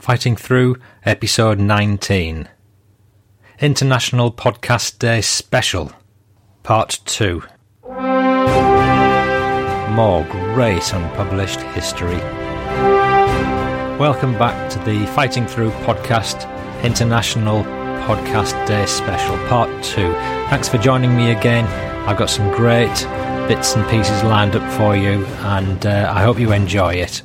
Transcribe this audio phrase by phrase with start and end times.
[0.00, 2.48] Fighting Through, Episode 19.
[3.60, 5.92] International Podcast Day Special,
[6.62, 7.42] Part 2.
[9.90, 12.16] More great unpublished history.
[13.98, 16.48] Welcome back to the Fighting Through Podcast
[16.82, 17.62] International
[18.04, 20.12] Podcast Day Special, Part 2.
[20.48, 21.66] Thanks for joining me again.
[22.08, 22.88] I've got some great
[23.48, 27.20] bits and pieces lined up for you, and uh, I hope you enjoy it.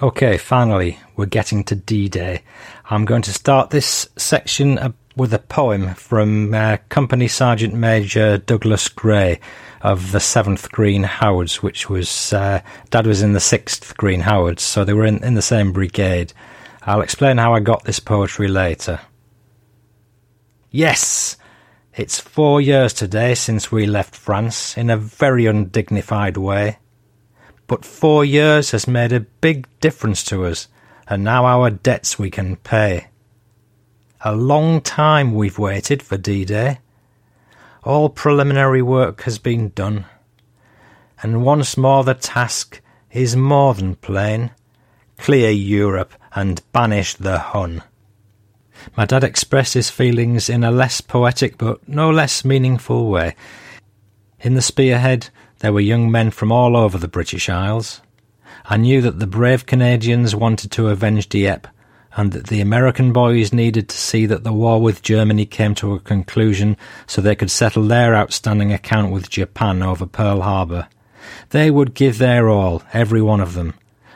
[0.00, 2.42] Okay, finally, we're getting to D Day.
[2.88, 8.86] I'm going to start this section with a poem from uh, Company Sergeant Major Douglas
[8.86, 9.40] Gray
[9.82, 14.62] of the 7th Green Howards, which was, uh, Dad was in the 6th Green Howards,
[14.62, 16.32] so they were in, in the same brigade.
[16.84, 19.00] I'll explain how I got this poetry later.
[20.70, 21.36] Yes!
[21.96, 26.78] It's four years today since we left France in a very undignified way.
[27.68, 30.66] But four years has made a big difference to us,
[31.06, 33.08] and now our debts we can pay.
[34.22, 36.80] A long time we've waited for D-Day.
[37.84, 40.06] All preliminary work has been done,
[41.22, 42.80] and once more the task
[43.12, 44.50] is more than plain.
[45.18, 47.82] Clear Europe and banish the Hun.
[48.96, 53.34] My dad expressed his feelings in a less poetic but no less meaningful way.
[54.40, 55.30] In the spearhead,
[55.60, 58.00] there were young men from all over the British Isles.
[58.66, 61.68] I knew that the brave Canadians wanted to avenge Dieppe,
[62.16, 65.94] and that the American boys needed to see that the war with Germany came to
[65.94, 66.76] a conclusion
[67.06, 70.88] so they could settle their outstanding account with Japan over Pearl Harbor.
[71.50, 73.74] They would give their all, every one of them,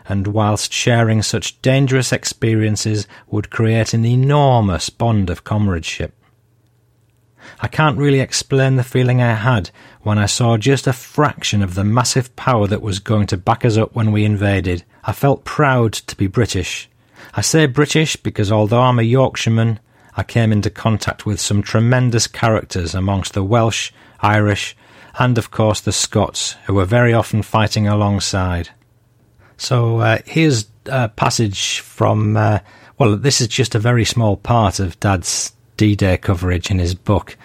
[0.09, 6.15] and whilst sharing such dangerous experiences would create an enormous bond of comradeship.
[7.63, 11.77] I can't really explain the feeling I had when I saw just a fraction of
[11.77, 14.83] the massive power that was going to back us up when we invaded.
[15.05, 16.91] I felt proud to be British.
[17.35, 19.79] I say British because although I'm a Yorkshireman,
[20.17, 24.77] I came into contact with some tremendous characters amongst the Welsh, Irish,
[25.21, 28.71] and of course the Scots, who were very often fighting alongside.
[29.57, 32.59] So uh, here's a passage from, uh,
[32.99, 35.53] well, this is just a very small part of Dad's
[35.83, 37.37] D Day coverage in his book.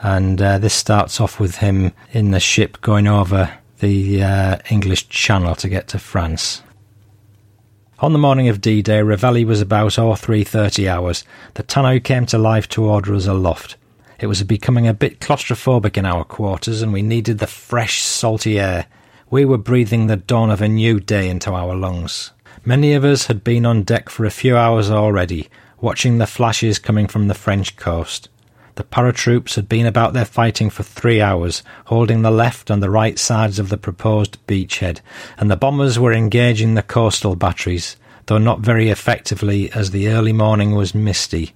[0.00, 5.08] And uh, this starts off with him in the ship going over the uh, English
[5.08, 6.62] Channel to get to France.
[7.98, 11.24] On the morning of D-Day, Reveille was about 0330 hours.
[11.54, 13.76] The Tannoy came to life to order us aloft.
[14.20, 18.60] It was becoming a bit claustrophobic in our quarters, and we needed the fresh, salty
[18.60, 18.86] air.
[19.30, 22.30] We were breathing the dawn of a new day into our lungs.
[22.64, 25.48] Many of us had been on deck for a few hours already,
[25.80, 28.28] watching the flashes coming from the French coast.
[28.76, 32.90] The paratroops had been about their fighting for three hours, holding the left and the
[32.90, 35.00] right sides of the proposed beachhead,
[35.36, 37.96] and the bombers were engaging the coastal batteries,
[38.26, 41.52] though not very effectively as the early morning was misty.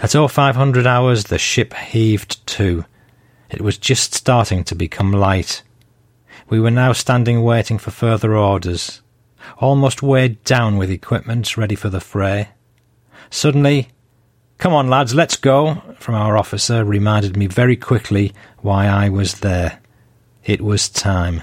[0.00, 2.84] At 0500 hours the ship heaved to.
[3.50, 5.62] It was just starting to become light.
[6.48, 9.02] We were now standing waiting for further orders,
[9.58, 12.48] almost weighed down with equipment ready for the fray.
[13.32, 13.88] Suddenly,
[14.58, 19.40] Come on, lads, let's go, from our officer reminded me very quickly why I was
[19.40, 19.80] there.
[20.44, 21.42] It was time.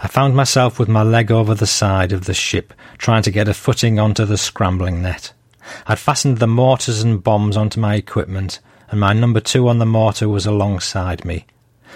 [0.00, 3.48] I found myself with my leg over the side of the ship, trying to get
[3.48, 5.32] a footing onto the scrambling net.
[5.86, 8.58] I'd fastened the mortars and bombs onto my equipment,
[8.90, 11.46] and my number two on the mortar was alongside me.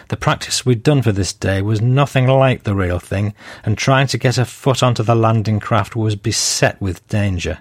[0.08, 4.06] The practice we'd done for this day was nothing like the real thing, and trying
[4.06, 7.58] to get a foot onto the landing craft was beset with danger.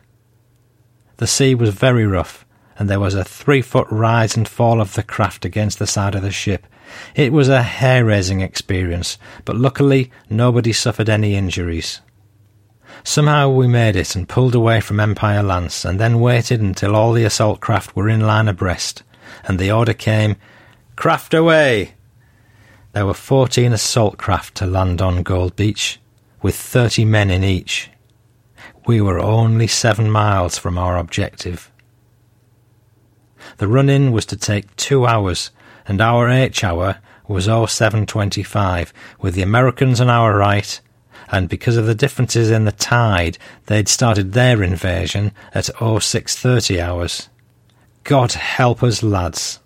[1.22, 2.48] The sea was very rough,
[2.80, 6.16] and there was a three foot rise and fall of the craft against the side
[6.16, 6.66] of the ship.
[7.14, 12.02] It was a hair raising experience, but luckily nobody suffered any injuries.
[13.04, 17.14] Somehow we made it and pulled away from Empire Lance, and then waited until all
[17.14, 19.04] the assault craft were in line abreast,
[19.44, 20.38] and the order came,
[20.96, 21.94] Craft away!
[22.94, 26.00] There were fourteen assault craft to land on Gold Beach,
[26.42, 27.92] with thirty men in each.
[28.86, 31.72] We were only seven miles from our objective.
[33.58, 35.52] The run-in was to take two hours,
[35.88, 40.80] and our H hour was 0725, with the Americans on our right
[41.32, 43.38] and because of the differences in the tide,
[43.68, 47.30] they'd started their invasion at 0630 hours.
[48.04, 49.60] God help us, lads.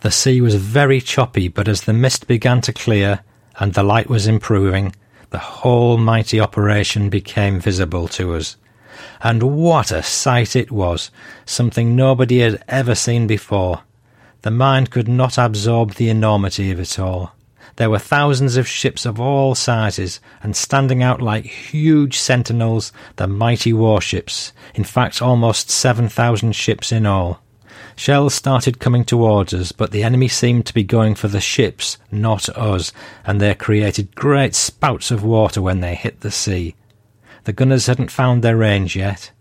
[0.00, 3.20] The sea was very choppy, but as the mist began to clear
[3.58, 4.94] and the light was improving,
[5.32, 8.56] the whole mighty operation became visible to us.
[9.22, 11.10] And what a sight it was!
[11.46, 13.80] Something nobody had ever seen before.
[14.42, 17.34] The mind could not absorb the enormity of it all.
[17.76, 23.26] There were thousands of ships of all sizes, and standing out like huge sentinels, the
[23.26, 27.40] mighty warships, in fact almost seven thousand ships in all.
[27.96, 31.98] Shells started coming towards us, but the enemy seemed to be going for the ships,
[32.10, 32.92] not us,
[33.26, 36.74] and they created great spouts of water when they hit the sea.
[37.44, 39.32] The gunners hadn't found their range yet.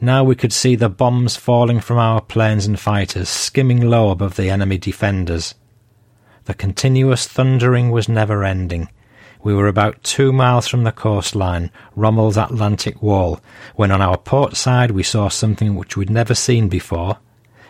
[0.00, 4.36] Now we could see the bombs falling from our planes and fighters, skimming low above
[4.36, 5.54] the enemy defenders.
[6.46, 8.88] The continuous thundering was never ending.
[9.42, 13.40] We were about two miles from the coastline, Rommel's Atlantic Wall,
[13.76, 17.18] when on our port side we saw something which we'd never seen before.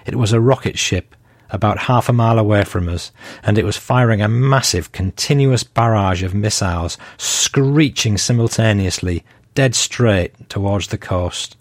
[0.06, 1.14] It was a rocket ship,
[1.50, 3.12] about half a mile away from us,
[3.42, 9.24] and it was firing a massive, continuous barrage of missiles, screeching simultaneously,
[9.54, 11.56] dead straight towards the coast.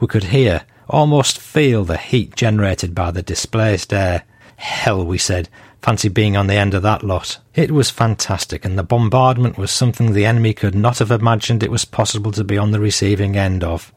[0.00, 4.24] We could hear, almost feel the heat generated by the displaced air.
[4.56, 5.48] Hell, we said,
[5.82, 7.38] Fancy being on the end of that lot.
[7.54, 11.70] It was fantastic, and the bombardment was something the enemy could not have imagined it
[11.70, 13.92] was possible to be on the receiving end of.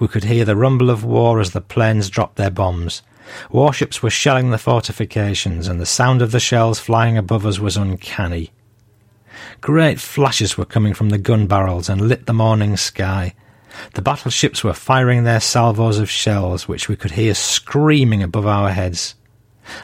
[0.00, 3.02] We could hear the rumble of war as the planes dropped their bombs.
[3.50, 7.76] Warships were shelling the fortifications, and the sound of the shells flying above us was
[7.76, 8.50] uncanny.
[9.60, 13.34] Great flashes were coming from the gun barrels and lit the morning sky.
[13.94, 18.70] The battleships were firing their salvos of shells, which we could hear screaming above our
[18.70, 19.14] heads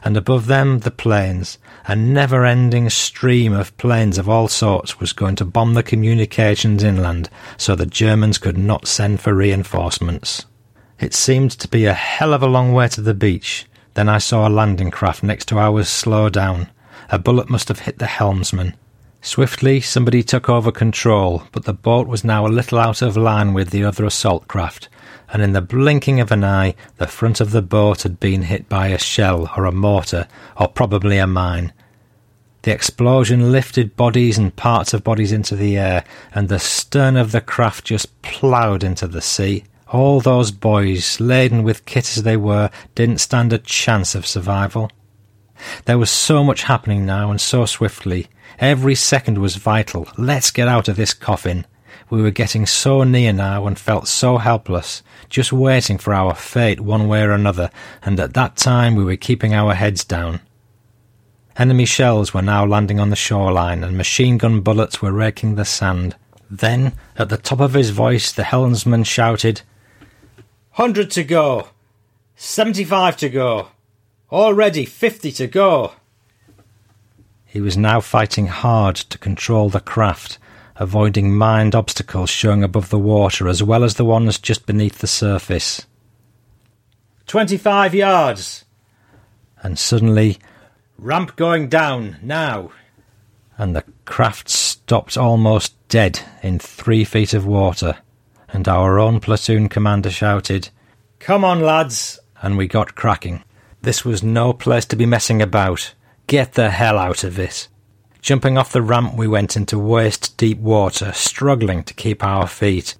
[0.04, 1.58] and above them the planes.
[1.86, 6.82] A never ending stream of planes of all sorts was going to bomb the communications
[6.82, 10.46] inland so the Germans could not send for reinforcements.
[11.00, 13.66] It seemed to be a hell of a long way to the beach.
[13.94, 16.68] Then I saw a landing craft next to ours slow down.
[17.10, 18.74] A bullet must have hit the helmsman.
[19.20, 23.52] Swiftly, somebody took over control, but the boat was now a little out of line
[23.52, 24.88] with the other assault craft,
[25.32, 28.68] and in the blinking of an eye, the front of the boat had been hit
[28.68, 31.72] by a shell or a mortar, or probably a mine.
[32.62, 37.32] The explosion lifted bodies and parts of bodies into the air, and the stern of
[37.32, 39.64] the craft just ploughed into the sea.
[39.90, 44.90] All those boys, laden with kit as they were, didn't stand a chance of survival.
[45.86, 48.28] There was so much happening now, and so swiftly.
[48.58, 50.06] Every second was vital.
[50.18, 51.66] Let's get out of this coffin.
[52.10, 56.80] We were getting so near now and felt so helpless, just waiting for our fate
[56.80, 57.70] one way or another,
[58.02, 60.40] and at that time we were keeping our heads down.
[61.56, 65.64] Enemy shells were now landing on the shoreline, and machine gun bullets were raking the
[65.64, 66.14] sand.
[66.50, 69.62] Then, at the top of his voice, the helmsman shouted,
[70.78, 71.70] Hundred to go!
[72.36, 73.70] Seventy-five to go!
[74.30, 75.94] Already fifty to go!
[77.44, 80.38] He was now fighting hard to control the craft,
[80.76, 85.08] avoiding mined obstacles showing above the water as well as the ones just beneath the
[85.08, 85.84] surface.
[87.26, 88.64] Twenty-five yards!
[89.60, 90.38] And suddenly,
[90.96, 92.70] ramp going down, now!
[93.56, 97.98] And the craft stopped almost dead in three feet of water,
[98.48, 100.70] and our own platoon commander shouted,
[101.18, 102.18] Come on, lads!
[102.40, 103.42] And we got cracking.
[103.82, 105.94] This was no place to be messing about.
[106.26, 107.68] Get the hell out of it.
[108.20, 112.96] Jumping off the ramp, we went into waist deep water, struggling to keep our feet.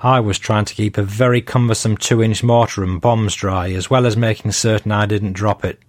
[0.00, 3.88] I was trying to keep a very cumbersome two inch mortar and bombs dry, as
[3.88, 5.80] well as making certain I didn't drop it.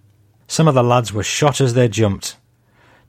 [0.46, 2.37] Some of the lads were shot as they jumped.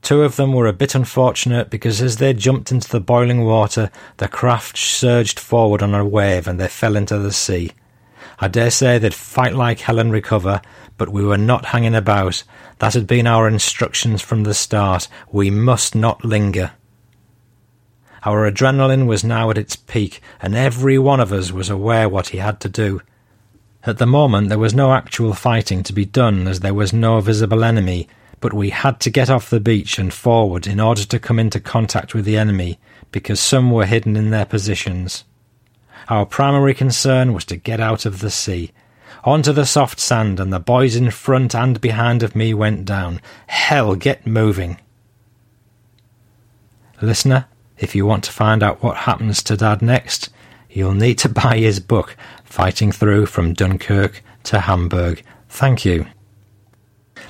[0.02, 3.90] Two of them were a bit unfortunate because as they jumped into the boiling water,
[4.16, 7.72] the craft surged forward on a wave and they fell into the sea.
[8.38, 10.62] I dare say they'd fight like hell and recover,
[10.96, 12.42] but we were not hanging about.
[12.78, 15.08] That had been our instructions from the start.
[15.30, 16.72] We must not linger.
[18.24, 22.28] Our adrenaline was now at its peak, and every one of us was aware what
[22.28, 23.00] he had to do.
[23.84, 27.20] At the moment there was no actual fighting to be done as there was no
[27.20, 28.08] visible enemy,
[28.40, 31.60] but we had to get off the beach and forward in order to come into
[31.60, 32.78] contact with the enemy,
[33.12, 35.24] because some were hidden in their positions.
[36.08, 38.72] Our primary concern was to get out of the sea.
[39.22, 43.20] Onto the soft sand, and the boys in front and behind of me went down.
[43.46, 44.80] Hell, get moving.
[47.02, 47.46] Listener,
[47.78, 50.30] if you want to find out what happens to Dad next,
[50.70, 55.22] you'll need to buy his book, Fighting Through from Dunkirk to Hamburg.
[55.48, 56.06] Thank you.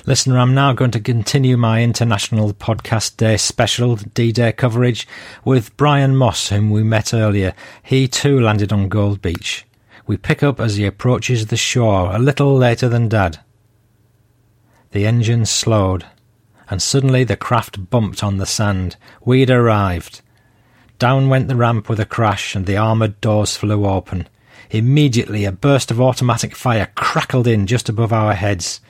[0.07, 5.07] Listener, I'm now going to continue my International Podcast Day special D-Day coverage
[5.45, 7.53] with Brian Moss, whom we met earlier.
[7.83, 9.63] He too landed on Gold Beach.
[10.07, 13.41] We pick up as he approaches the shore a little later than Dad.
[14.89, 16.07] The engine slowed,
[16.67, 18.95] and suddenly the craft bumped on the sand.
[19.23, 20.21] We'd arrived.
[20.97, 24.27] Down went the ramp with a crash, and the armoured doors flew open.
[24.71, 28.81] Immediately a burst of automatic fire crackled in just above our heads.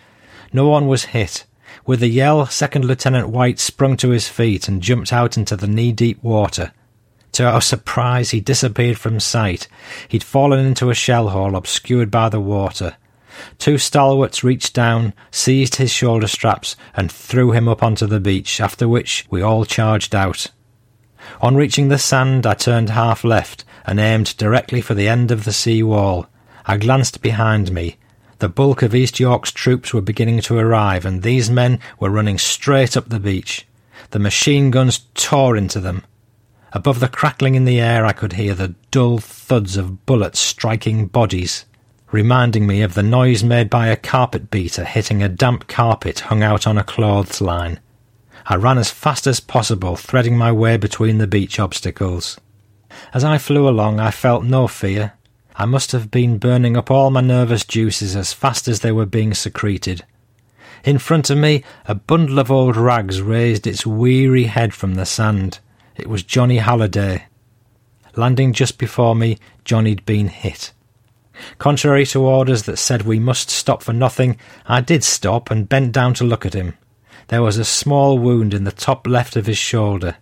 [0.54, 1.46] No one was hit.
[1.86, 5.68] With a yell, Second Lieutenant White sprung to his feet and jumped out into the
[5.68, 6.74] knee-deep water.
[7.34, 9.68] To our surprise, he disappeared from sight.
[10.10, 12.98] He'd fallen into a shell hole obscured by the water.
[13.58, 18.60] Two stalwarts reached down, seized his shoulder straps, and threw him up onto the beach,
[18.60, 20.48] after which we all charged out.
[21.40, 25.46] On reaching the sand, I turned half left and aimed directly for the end of
[25.46, 26.28] the sea wall.
[26.66, 27.96] I glanced behind me.
[28.42, 32.40] The bulk of East York's troops were beginning to arrive, and these men were running
[32.40, 33.68] straight up the beach.
[34.10, 36.02] The machine guns tore into them.
[36.74, 41.06] Above the crackling in the air, I could hear the dull thuds of bullets striking
[41.06, 41.66] bodies,
[42.12, 46.42] reminding me of the noise made by a carpet beater hitting a damp carpet hung
[46.42, 47.80] out on a clothes line.
[48.48, 52.40] I ran as fast as possible, threading my way between the beach obstacles.
[53.14, 55.14] As I flew along, I felt no fear,
[55.56, 59.06] I must have been burning up all my nervous juices as fast as they were
[59.06, 60.04] being secreted.
[60.84, 65.06] In front of me, a bundle of old rags raised its weary head from the
[65.06, 65.60] sand.
[65.96, 67.26] It was Johnny Halliday.
[68.16, 70.74] Landing just before me, Johnny'd been hit.
[71.58, 75.92] Contrary to orders that said we must stop for nothing, I did stop and bent
[75.92, 76.78] down to look at him.
[77.28, 80.18] There was a small wound in the top left of his shoulder.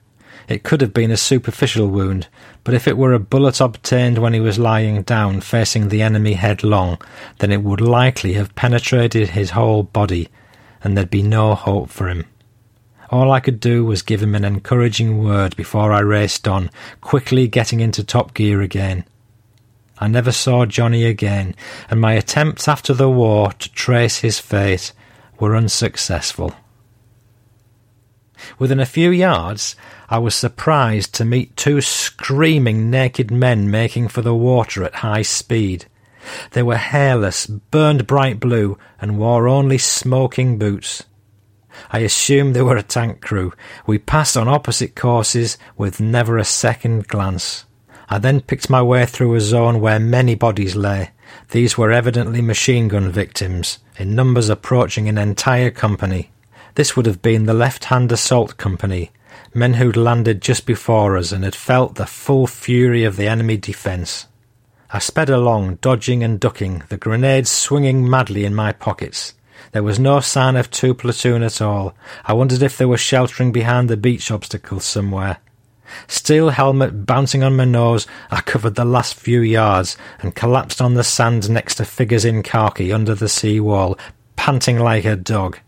[0.50, 2.28] It could have been a superficial wound,
[2.64, 6.34] but if it were a bullet obtained when he was lying down facing the enemy
[6.34, 7.00] headlong,
[7.38, 10.28] then it would likely have penetrated his whole body,
[10.84, 12.26] and there'd be no hope for him.
[13.12, 17.48] All I could do was give him an encouraging word before I raced on, quickly
[17.48, 19.06] getting into top gear again.
[20.00, 21.54] I never saw Johnny again,
[21.92, 24.94] and my attempts after the war to trace his fate
[25.40, 26.56] were unsuccessful.
[28.58, 29.76] Within a few yards,
[30.10, 35.24] I was surprised to meet two screaming naked men making for the water at high
[35.24, 35.86] speed.
[36.52, 41.04] They were hairless, burned bright blue, and wore only smoking boots.
[41.92, 43.54] I assumed they were a tank crew.
[43.86, 47.66] We passed on opposite courses with never a second glance.
[48.10, 51.12] I then picked my way through a zone where many bodies lay.
[51.52, 56.32] These were evidently machine gun victims, in numbers approaching an entire company.
[56.80, 59.12] This would have been the Left Hand Assault Company,
[59.54, 63.58] men who'd landed just before us and had felt the full fury of the enemy
[63.58, 64.28] defence.
[64.90, 69.34] I sped along, dodging and ducking, the grenades swinging madly in my pockets.
[69.74, 71.98] There was no sign of two platoon at all.
[72.24, 75.40] I wondered if they were sheltering behind the beach obstacles somewhere.
[76.08, 80.94] Steel helmet bouncing on my nose, I covered the last few yards and collapsed on
[80.94, 84.00] the sand next to figures in khaki under the sea wall,
[84.38, 85.60] panting like a dog.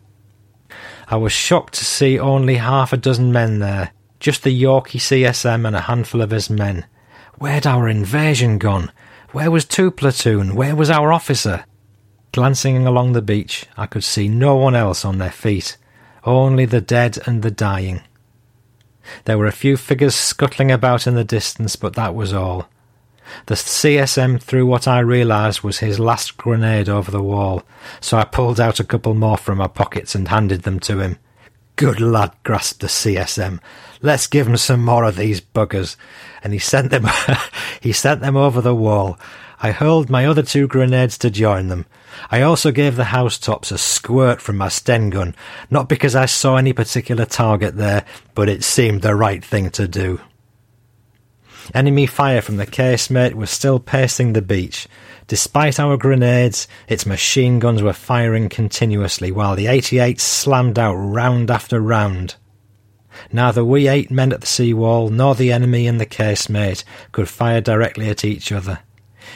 [1.12, 3.92] I was shocked to see only half a dozen men there,
[4.22, 6.86] just the Yorkie CSM and a handful of his men.
[7.38, 8.94] Where'd our invasion gone?
[9.34, 10.56] Where was two platoon?
[10.56, 11.66] Where was our officer?
[12.32, 15.76] Glancing along the beach, I could see no one else on their feet,
[16.24, 18.04] only the dead and the dying.
[19.26, 22.70] There were a few figures scuttling about in the distance, but that was all.
[23.46, 27.64] The CSM threw what I realised was his last grenade over the wall,
[28.00, 31.18] so I pulled out a couple more from my pockets and handed them to him.
[31.76, 33.60] Good lad, grasped the CSM.
[34.02, 35.96] Let's give him some more of these buggers.
[36.44, 37.08] And he sent them,
[37.82, 39.18] he sent them over the wall.
[39.64, 41.86] I hurled my other two grenades to join them.
[42.30, 45.36] I also gave the housetops a squirt from my Sten gun,
[45.70, 49.88] not because I saw any particular target there, but it seemed the right thing to
[49.88, 50.20] do.
[51.74, 54.88] Enemy fire from the casemate was still pacing the beach.
[55.28, 61.50] Despite our grenades, its machine guns were firing continuously while the 88 slammed out round
[61.50, 62.36] after round.
[63.32, 67.62] Neither we eight men at the seawall nor the enemy in the casemate could fire
[67.62, 68.80] directly at each other.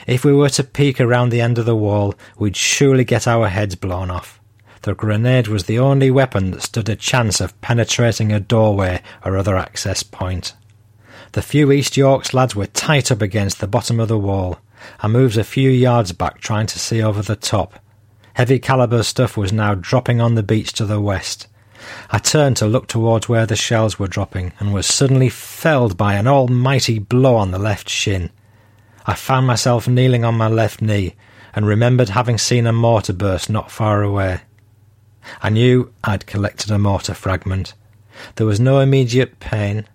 [0.08, 3.48] If we were to peek around the end of the wall, we'd surely get our
[3.50, 4.42] heads blown off.
[4.82, 9.38] The grenade was the only weapon that stood a chance of penetrating a doorway or
[9.38, 10.54] other access point.
[11.36, 14.58] The few East Yorks lads were tight up against the bottom of the wall.
[15.02, 17.78] I moved a few yards back trying to see over the top.
[18.36, 21.48] Heavy caliber stuff was now dropping on the beach to the west.
[22.10, 26.14] I turned to look towards where the shells were dropping and was suddenly felled by
[26.14, 28.30] an almighty blow on the left shin.
[29.06, 31.16] I found myself kneeling on my left knee
[31.54, 34.40] and remembered having seen a mortar burst not far away.
[35.42, 37.74] I knew I'd collected a mortar fragment.
[38.38, 39.86] There was no immediate pain,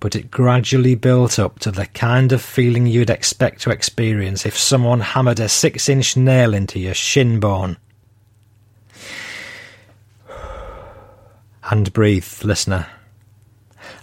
[0.00, 4.56] but it gradually built up to the kind of feeling you'd expect to experience if
[4.56, 7.76] someone hammered a six inch nail into your shin bone.
[11.70, 12.86] And breathe, listener.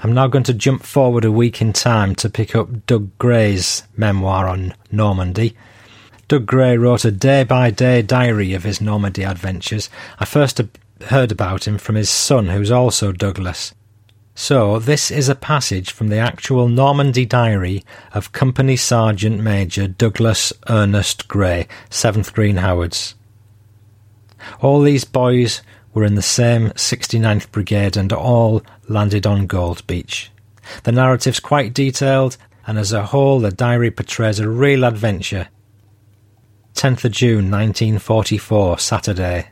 [0.02, 3.84] I'm now going to jump forward a week in time to pick up Doug Gray's
[3.98, 5.56] memoir on Normandy.
[6.28, 9.90] Doug Gray wrote a day by day diary of his Normandy adventures.
[10.20, 10.62] I first
[11.08, 13.74] heard about him from his son, who's also Douglas.
[14.38, 20.52] So, this is a passage from the actual Normandy diary of Company Sergeant Major Douglas
[20.68, 23.16] Ernest Gray, 7th Green Howards.
[24.60, 25.62] All these boys
[25.94, 30.30] were in the same 69th Brigade and all landed on Gold Beach.
[30.84, 32.36] The narrative's quite detailed,
[32.68, 35.48] and as a whole, the diary portrays a real adventure.
[36.74, 39.48] 10th of June 1944, Saturday.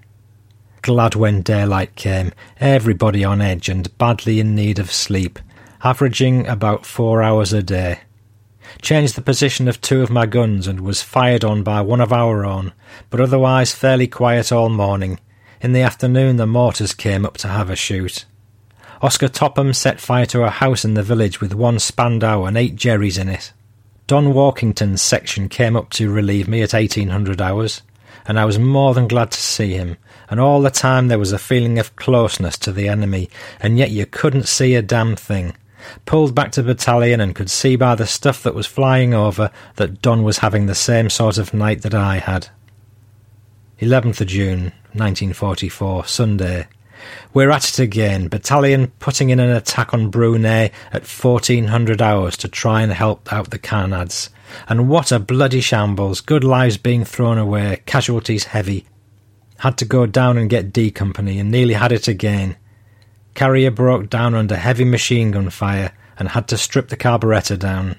[0.83, 5.39] Glad when daylight came, um, everybody on edge and badly in need of sleep,
[5.81, 8.01] averaging about four hours a day.
[8.81, 12.11] Changed the position of two of my guns and was fired on by one of
[12.11, 12.73] our own,
[13.09, 15.21] but otherwise fairly quiet all morning,
[15.61, 18.25] in the afternoon the mortars came up to have a shoot.
[19.01, 22.75] Oscar Topham set fire to a house in the village with one Spandau and eight
[22.75, 23.53] Jerrys in it.
[24.05, 27.83] Don Walkington's section came up to relieve me at 1800 hours,
[28.25, 29.97] and I was more than glad to see him,
[30.29, 33.91] and all the time there was a feeling of closeness to the enemy, and yet
[33.91, 35.55] you couldn't see a damn thing.
[36.05, 40.01] Pulled back to battalion and could see by the stuff that was flying over that
[40.01, 42.47] Don was having the same sort of night that I had.
[43.79, 44.61] 11th of June,
[44.93, 46.67] 1944, Sunday.
[47.33, 52.47] We're at it again, battalion putting in an attack on Brunei at 1400 hours to
[52.47, 54.29] try and help out the Carnads.
[54.67, 58.85] And what a bloody shambles, good lives being thrown away, casualties heavy.
[59.57, 62.57] Had to go down and get D Company and nearly had it again.
[63.33, 67.95] Carrier broke down under heavy machine gun fire and had to strip the carburettor down.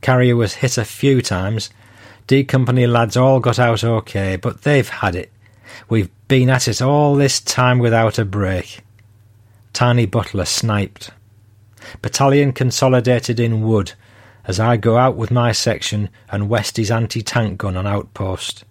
[0.00, 1.70] Carrier was hit a few times.
[2.26, 5.32] D Company lads all got out okay, but they've had it.
[5.88, 8.80] We've been at it all this time without a break.
[9.72, 11.10] Tiny Butler sniped.
[12.00, 13.92] Battalion consolidated in wood
[14.44, 18.64] as I go out with my section and Westie's anti tank gun on outpost.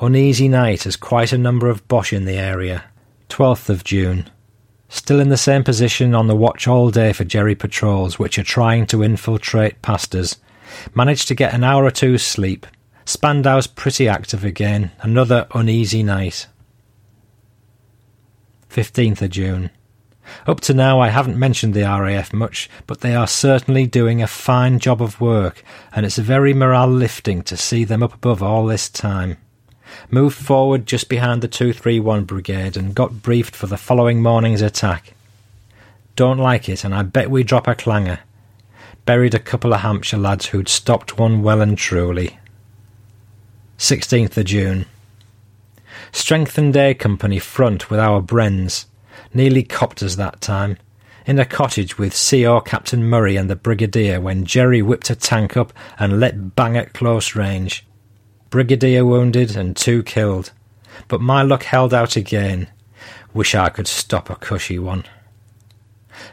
[0.00, 2.84] Uneasy night as quite a number of Boche in the area.
[3.28, 4.30] 12th of June.
[4.88, 8.44] Still in the same position on the watch all day for Jerry patrols which are
[8.44, 10.36] trying to infiltrate past us.
[10.94, 12.66] Managed to get an hour or two's sleep.
[13.04, 14.90] Spandau's pretty active again.
[15.00, 16.46] Another uneasy night.
[18.70, 19.70] 15th of June.
[20.46, 24.26] Up to now, I haven't mentioned the RAF much, but they are certainly doing a
[24.26, 25.62] fine job of work,
[25.92, 29.36] and it's very morale lifting to see them up above all this time.
[30.10, 35.14] Moved forward just behind the 231 Brigade and got briefed for the following morning's attack.
[36.16, 38.20] Don't like it, and I bet we drop a clanger.
[39.04, 42.38] Buried a couple of Hampshire lads who'd stopped one well and truly.
[43.78, 44.86] 16th of June.
[46.12, 48.86] Strengthened A Company front with our Brens.
[49.36, 50.78] Nearly copped us that time.
[51.26, 55.58] In a cottage with CO Captain Murray and the Brigadier when Jerry whipped a tank
[55.58, 57.86] up and let bang at close range.
[58.48, 60.52] Brigadier wounded and two killed.
[61.06, 62.68] But my luck held out again.
[63.34, 65.04] Wish I could stop a cushy one.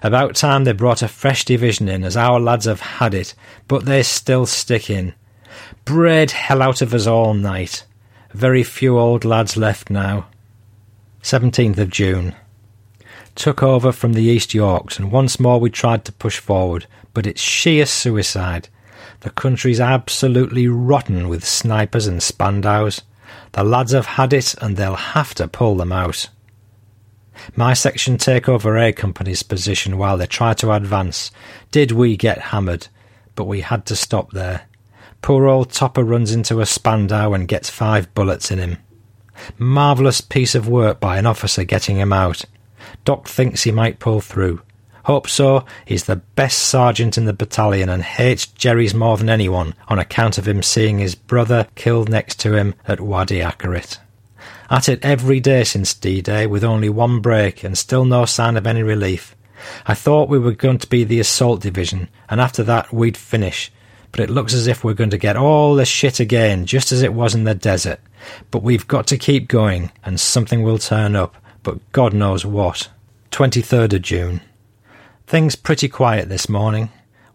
[0.01, 3.35] About time they brought a fresh division in, as our lads have had it,
[3.67, 5.13] but they still stick in.
[5.83, 7.85] Braid hell out of us all night.
[8.31, 10.27] Very few old lads left now.
[11.21, 12.33] 17th of June.
[13.35, 17.25] Took over from the East Yorks, and once more we tried to push forward, but
[17.25, 18.69] it's sheer suicide.
[19.21, 23.01] The country's absolutely rotten with snipers and Spandaus.
[23.53, 26.29] The lads have had it, and they'll have to pull them out.
[27.55, 31.31] My section take over A Company's position while they try to advance.
[31.71, 32.87] Did we get hammered?
[33.35, 34.67] But we had to stop there.
[35.21, 38.77] Poor old Topper runs into a Spandau and gets five bullets in him.
[39.57, 42.45] Marvellous piece of work by an officer getting him out.
[43.05, 44.61] Doc thinks he might pull through.
[45.05, 45.65] Hope so.
[45.85, 50.37] He's the best sergeant in the battalion and hates Jerry's more than anyone on account
[50.37, 53.97] of him seeing his brother killed next to him at Wadi Akarit.
[54.69, 58.65] At it every day since D-Day with only one break and still no sign of
[58.65, 59.35] any relief.
[59.85, 63.71] I thought we were going to be the assault division and after that we'd finish
[64.13, 67.01] but it looks as if we're going to get all the shit again, just as
[67.01, 67.99] it was in the desert.
[68.51, 72.89] But we've got to keep going, and something will turn up, but God knows what.
[73.31, 74.41] 23rd of June.
[75.25, 76.89] Things pretty quiet this morning.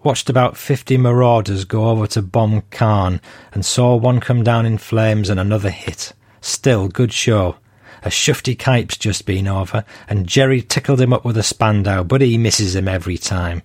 [0.05, 3.21] Watched about 50 marauders go over to bomb Caen,
[3.53, 6.13] and saw one come down in flames and another hit.
[6.41, 7.57] Still, good show.
[8.05, 12.21] A shufty kite's just been over, and Jerry tickled him up with a Spandau, but
[12.21, 13.63] he misses him every time.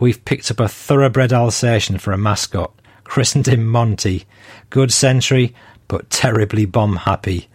[0.00, 2.72] We've picked up a thoroughbred Alsatian for a mascot,
[3.04, 4.26] christened him Monty.
[4.68, 5.54] Good sentry,
[5.86, 7.48] but terribly bomb happy.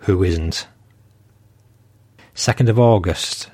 [0.00, 0.66] Who isn't?
[2.34, 3.48] 2nd of August.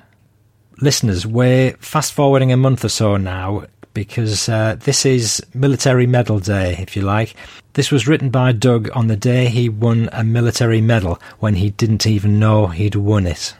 [0.80, 6.40] Listeners, we're fast forwarding a month or so now because uh, this is Military Medal
[6.40, 7.34] Day, if you like.
[7.74, 11.70] This was written by Doug on the day he won a military medal when he
[11.70, 13.54] didn't even know he'd won it.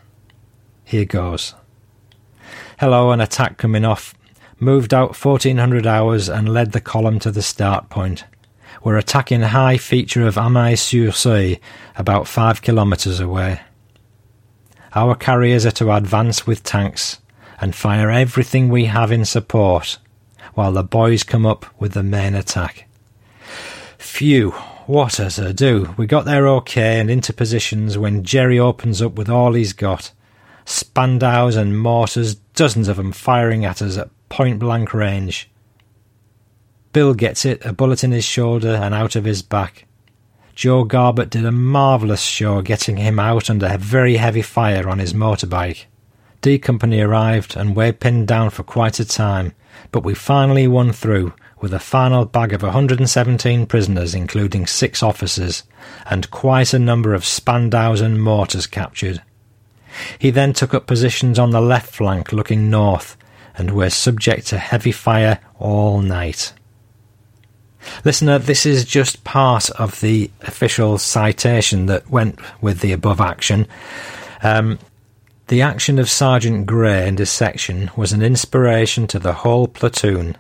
[0.85, 1.55] Here goes.
[2.79, 4.15] Hello, an attack coming off.
[4.59, 8.25] Moved out 1400 hours and led the column to the start point.
[8.83, 11.59] We're attacking a high feature of Amayé-sur-Seulles,
[11.97, 13.61] about five kilometres away.
[14.95, 17.19] Our carriers are to advance with tanks
[17.61, 19.99] and fire everything we have in support
[20.55, 22.89] while the boys come up with the main attack.
[23.99, 24.51] Phew,
[24.87, 25.95] what a do.
[25.97, 30.11] We got there okay and into positions when Jerry opens up with all he's got.
[30.67, 35.49] Spandaus and mortars, dozens of them firing at us at point blank range.
[36.93, 39.87] Bill gets it, a bullet in his shoulder and out of his back.
[40.55, 45.13] Joe Garbett did a marvellous show getting him out under very heavy fire on his
[45.13, 45.85] motorbike.
[46.43, 49.55] D Company arrived and we're pinned down for quite a time,
[49.93, 55.65] but we finally won through with a final bag of 117 prisoners, including six officers,
[56.07, 59.23] and quite a number of Spandaus and mortars captured.
[60.19, 63.17] He then took up positions on the left flank looking north,
[63.57, 66.55] and were subject to heavy fire all night.
[68.05, 73.67] Listener, this is just part of the official citation that went with the above action.
[74.43, 74.79] Um,
[75.49, 80.37] the action of Sergeant Gray and his section was an inspiration to the whole platoon,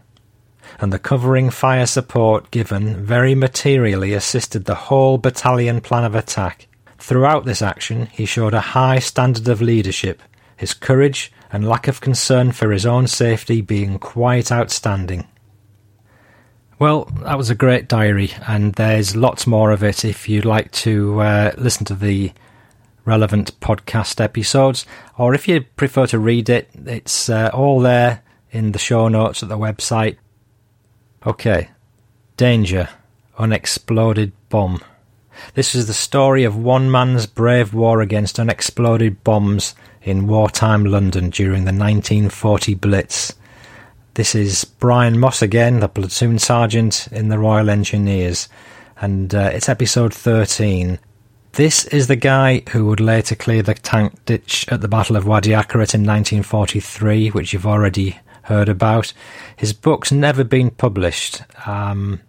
[0.78, 6.68] and the covering fire support given very materially assisted the whole battalion plan of attack.
[6.98, 10.22] Throughout this action, he showed a high standard of leadership,
[10.56, 15.26] his courage and lack of concern for his own safety being quite outstanding.
[16.80, 20.72] Well, that was a great diary, and there's lots more of it if you'd like
[20.72, 22.32] to uh, listen to the
[23.04, 24.86] relevant podcast episodes,
[25.18, 29.42] or if you prefer to read it, it's uh, all there in the show notes
[29.42, 30.16] at the website.
[31.26, 31.68] Okay,
[32.38, 32.88] Danger,
[33.36, 34.80] Unexploded Bomb.
[35.52, 41.28] This is the story of one man's brave war against unexploded bombs in wartime London
[41.28, 43.34] during the 1940 Blitz.
[44.14, 48.48] This is Brian Moss again, the platoon sergeant in the Royal Engineers,
[49.00, 50.98] and uh, it's episode 13
[51.52, 55.26] this is the guy who would later clear the tank ditch at the Battle of
[55.26, 59.12] Wadi Akarit in 1943, which you've already heard about.
[59.56, 62.20] His book's never been published, um,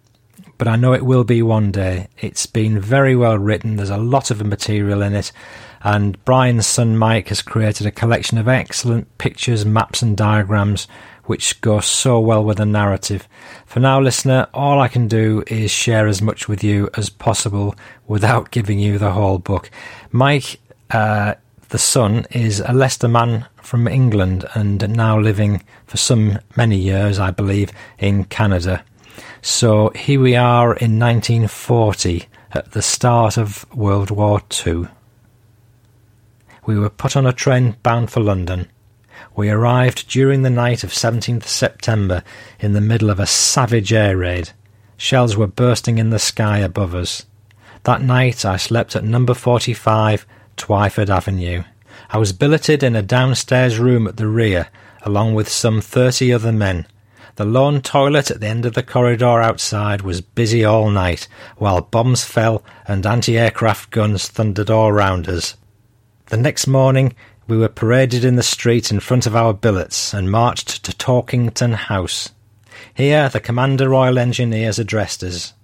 [0.58, 2.08] but I know it will be one day.
[2.18, 5.30] It's been very well written, there's a lot of material in it,
[5.82, 10.88] and Brian's son Mike has created a collection of excellent pictures, maps, and diagrams
[11.24, 13.28] which go so well with the narrative.
[13.66, 17.74] For now, listener, all I can do is share as much with you as possible
[18.06, 19.70] without giving you the whole book.
[20.10, 21.34] Mike, uh,
[21.68, 27.18] the son, is a Leicester man from England and now living for some many years,
[27.18, 28.84] I believe, in Canada.
[29.40, 34.86] So here we are in 1940 at the start of World War II.
[36.64, 38.68] We were put on a train bound for London.
[39.34, 42.22] We arrived during the night of 17th September
[42.60, 44.50] in the middle of a savage air raid.
[44.96, 47.24] Shells were bursting in the sky above us.
[47.84, 51.64] That night I slept at number 45, Twyford Avenue.
[52.10, 54.68] I was billeted in a downstairs room at the rear,
[55.02, 56.86] along with some thirty other men.
[57.36, 61.80] The lone toilet at the end of the corridor outside was busy all night, while
[61.80, 65.56] bombs fell and anti-aircraft guns thundered all round us.
[66.26, 67.14] The next morning
[67.48, 71.74] we were paraded in the street in front of our billets and marched to Torkington
[71.74, 72.30] House.
[72.94, 75.54] Here the Commander Royal Engineers addressed us.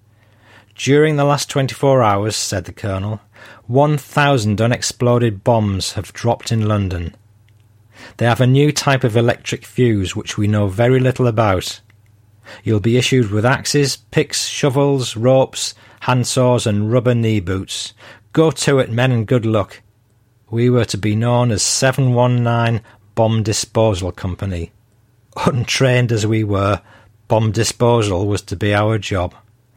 [0.75, 3.21] During the last 24 hours, said the Colonel,
[3.67, 7.15] 1,000 unexploded bombs have dropped in London.
[8.17, 11.81] They have a new type of electric fuse which we know very little about.
[12.65, 17.93] You'll be issued with axes, picks, shovels, ropes, handsaws, and rubber knee boots.
[18.33, 19.83] Go to it, men, and good luck.
[20.51, 22.83] We were to be known as 719
[23.15, 24.73] Bomb Disposal Company.
[25.47, 26.81] Untrained as we were,
[27.29, 29.35] bomb disposal was to be our job.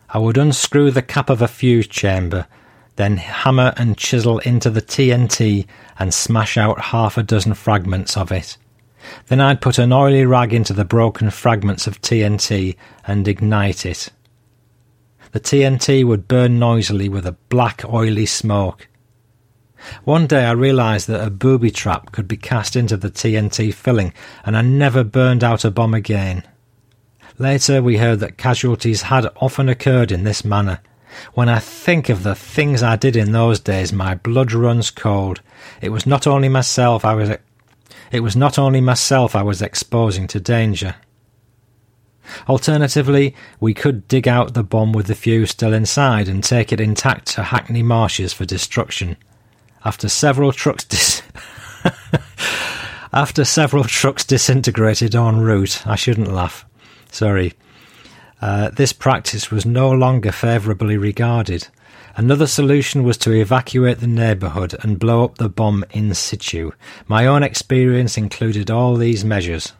[0.09, 2.47] I would unscrew the cap of a fuse chamber,
[2.95, 5.67] then hammer and chisel into the TNT
[5.99, 8.57] and smash out half a dozen fragments of it.
[9.27, 14.09] Then I'd put an oily rag into the broken fragments of TNT and ignite it.
[15.31, 18.87] The TNT would burn noisily with a black oily smoke.
[20.03, 24.13] One day I realised that a booby trap could be cast into the TNT filling,
[24.45, 26.43] and I never burned out a bomb again.
[27.37, 30.79] Later we heard that casualties had often occurred in this manner.
[31.33, 35.41] When I think of the things I did in those days, my blood runs cold.
[35.81, 37.29] It was not only myself I was
[38.11, 40.95] it was not only myself I was exposing to danger.
[42.47, 46.79] Alternatively, we could dig out the bomb with the fuse still inside and take it
[46.79, 49.17] intact to Hackney Marshes for destruction.
[49.83, 51.21] After several trucks dis-
[53.13, 56.65] After several trucks disintegrated en route, I shouldn't laugh.
[57.11, 57.53] Sorry.
[58.41, 61.67] Uh, this practice was no longer favourably regarded.
[62.15, 66.71] Another solution was to evacuate the neighbourhood and blow up the bomb in situ.
[67.07, 69.73] My own experience included all these measures.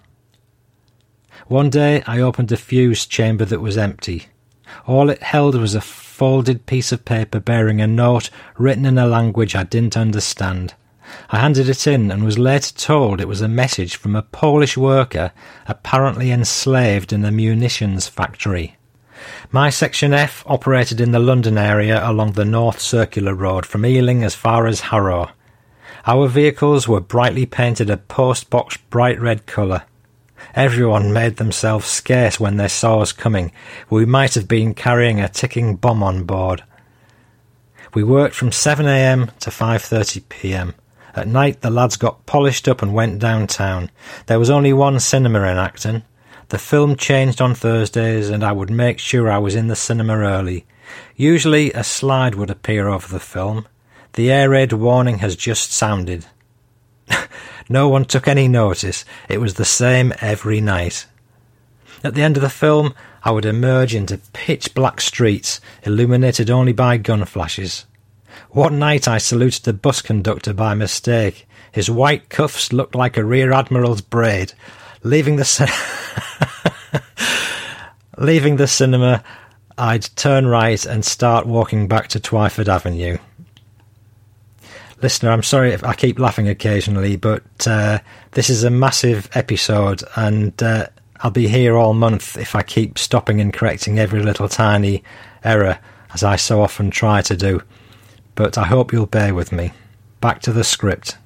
[1.48, 4.28] One day I opened a fuse chamber that was empty.
[4.88, 5.82] All it held was a
[6.22, 10.76] folded piece of paper bearing a note written in a language I didn't understand.
[11.32, 14.78] I handed it in and was later told it was a message from a Polish
[14.78, 15.32] worker
[15.68, 18.78] apparently enslaved in a munitions factory.
[19.50, 24.24] My Section F operated in the London area along the North Circular Road from Ealing
[24.24, 25.32] as far as Harrow.
[26.06, 29.86] Our vehicles were brightly painted a postbox bright red colour.
[30.56, 33.51] Everyone made themselves scarce when they saw us coming.
[33.89, 36.63] We might have been carrying a ticking bomb on board.
[37.93, 40.73] We worked from 7am to 5.30pm.
[41.13, 43.91] At night the lads got polished up and went downtown.
[44.27, 46.04] There was only one cinema in Acton.
[46.49, 50.17] The film changed on Thursdays and I would make sure I was in the cinema
[50.17, 50.65] early.
[51.15, 53.67] Usually a slide would appear over the film.
[54.13, 56.25] The air raid warning has just sounded.
[57.69, 59.06] no one took any notice.
[59.30, 61.06] It was the same every night.
[62.04, 62.93] At the end of the film,
[63.24, 67.86] I would emerge into pitch black streets, illuminated only by gun flashes.
[68.50, 71.47] One night I saluted the bus conductor by mistake.
[71.71, 74.54] His white cuffs looked like a rear admiral's braid.
[75.04, 75.43] Leaving the
[78.17, 79.24] leaving the cinema,
[79.78, 83.17] I'd turn right and start walking back to Twyford Avenue.
[85.02, 88.00] Listener, I'm sorry if I keep laughing occasionally, but uh,
[88.32, 90.88] this is a massive episode, and uh,
[91.22, 95.04] I'll be here all month if I keep stopping and correcting every little tiny
[95.44, 95.80] error,
[96.14, 97.62] as I so often try to do
[98.36, 99.72] but I hope you'll bear with me.
[100.20, 101.18] Back to the script.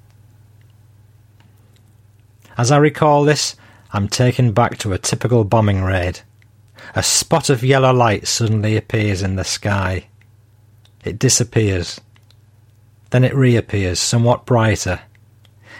[2.57, 3.55] As I recall this,
[3.91, 6.21] I'm taken back to a typical bombing raid.
[6.95, 10.07] A spot of yellow light suddenly appears in the sky.
[11.03, 11.99] It disappears.
[13.15, 14.99] Then it reappears, somewhat brighter.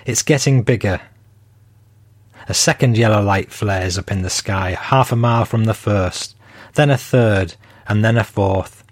[0.06, 1.02] It's getting bigger.
[2.48, 6.38] A second yellow light flares up in the sky, half a mile from the first,
[6.76, 7.56] then a third,
[7.90, 8.86] and then a fourth.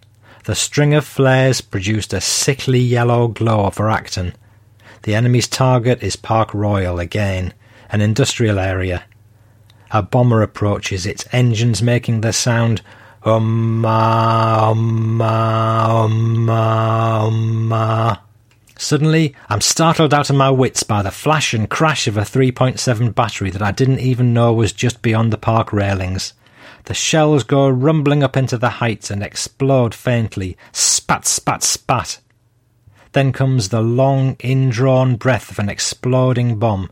[0.44, 4.34] The string of flares produced a sickly yellow glow over Acton.
[5.04, 7.54] The enemy's target is Park Royal again,
[7.92, 9.06] an industrial area.
[9.92, 12.82] A bomber approaches, its engines making the sound
[13.24, 18.20] umma, umma, umma, umma.
[18.84, 23.16] Suddenly, I'm startled out of my wits by the flash and crash of a 3.7
[23.16, 26.34] battery that I didn't even know was just beyond the park railings.
[26.84, 30.58] The shells go rumbling up into the heights and explode faintly.
[30.74, 32.20] Spat, spat, spat.
[33.14, 36.92] Then comes the long, indrawn breath of an exploding bomb.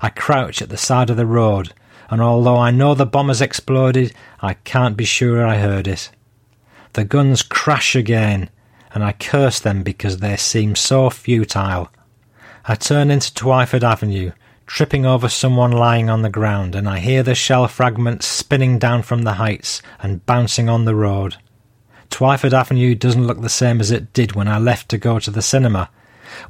[0.00, 1.74] I crouch at the side of the road,
[2.08, 6.08] and although I know the bomb has exploded, I can't be sure I heard it.
[6.94, 8.48] The guns crash again,
[8.94, 11.90] and I curse them because they seem so futile.
[12.66, 14.30] I turn into Twyford Avenue,
[14.66, 19.02] tripping over someone lying on the ground, and I hear the shell fragments spinning down
[19.02, 21.36] from the heights and bouncing on the road.
[22.10, 25.30] Twyford Avenue doesn't look the same as it did when I left to go to
[25.30, 25.90] the cinema.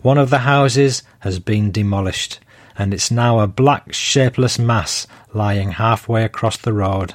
[0.03, 2.39] One of the houses has been demolished,
[2.77, 7.15] and it's now a black, shapeless mass lying halfway across the road.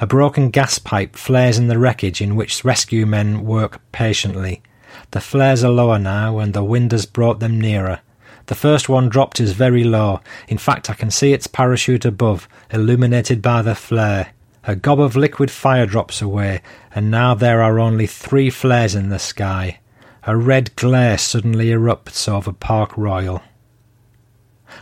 [0.00, 4.62] A broken gas pipe flares in the wreckage in which rescue men work patiently.
[5.10, 8.00] The flares are lower now, and the wind has brought them nearer.
[8.46, 10.20] The first one dropped is very low.
[10.48, 14.28] In fact, I can see its parachute above, illuminated by the flare.
[14.64, 16.62] A gob of liquid fire drops away,
[16.94, 19.80] and now there are only three flares in the sky.
[20.26, 23.42] A red glare suddenly erupts over Park Royal.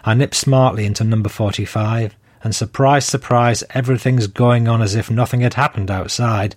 [0.04, 5.40] I nip smartly into number 45, and surprise, surprise, everything's going on as if nothing
[5.40, 6.56] had happened outside.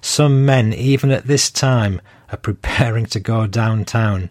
[0.00, 4.30] Some men, even at this time, are preparing to go downtown.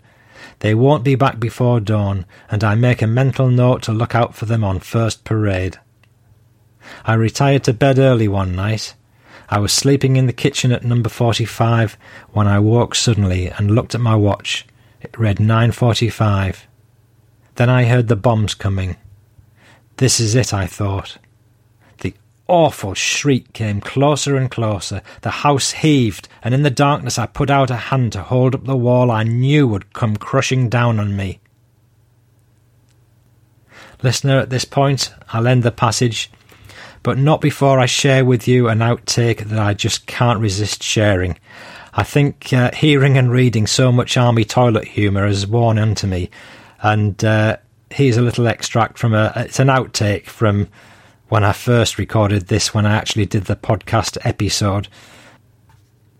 [0.59, 4.35] They won't be back before dawn, and I make a mental note to look out
[4.35, 5.79] for them on first parade.
[7.05, 8.93] I retired to bed early one night.
[9.49, 11.97] I was sleeping in the kitchen at number 45
[12.31, 14.65] when I woke suddenly and looked at my watch.
[15.01, 16.61] It read 9.45.
[17.55, 18.97] Then I heard the bombs coming.
[20.01, 21.19] This is it, I thought.
[21.99, 22.15] The
[22.47, 25.03] awful shriek came closer and closer.
[25.21, 28.65] The house heaved, and in the darkness I put out a hand to hold up
[28.65, 31.39] the wall I knew would come crushing down on me.
[34.01, 36.31] Listener, at this point, I'll end the passage,
[37.03, 41.37] but not before I share with you an outtake that I just can't resist sharing.
[41.93, 46.31] I think uh, hearing and reading so much army toilet humour has worn into me,
[46.81, 47.57] and uh,
[47.91, 49.31] here's a little extract from a.
[49.35, 50.67] It's an outtake from
[51.29, 54.87] when I first recorded this, when I actually did the podcast episode.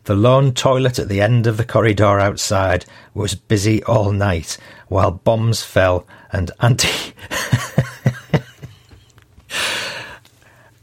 [0.06, 4.58] The lone toilet at the end of the corridor outside was busy all night
[4.88, 6.90] while bombs fell and anti.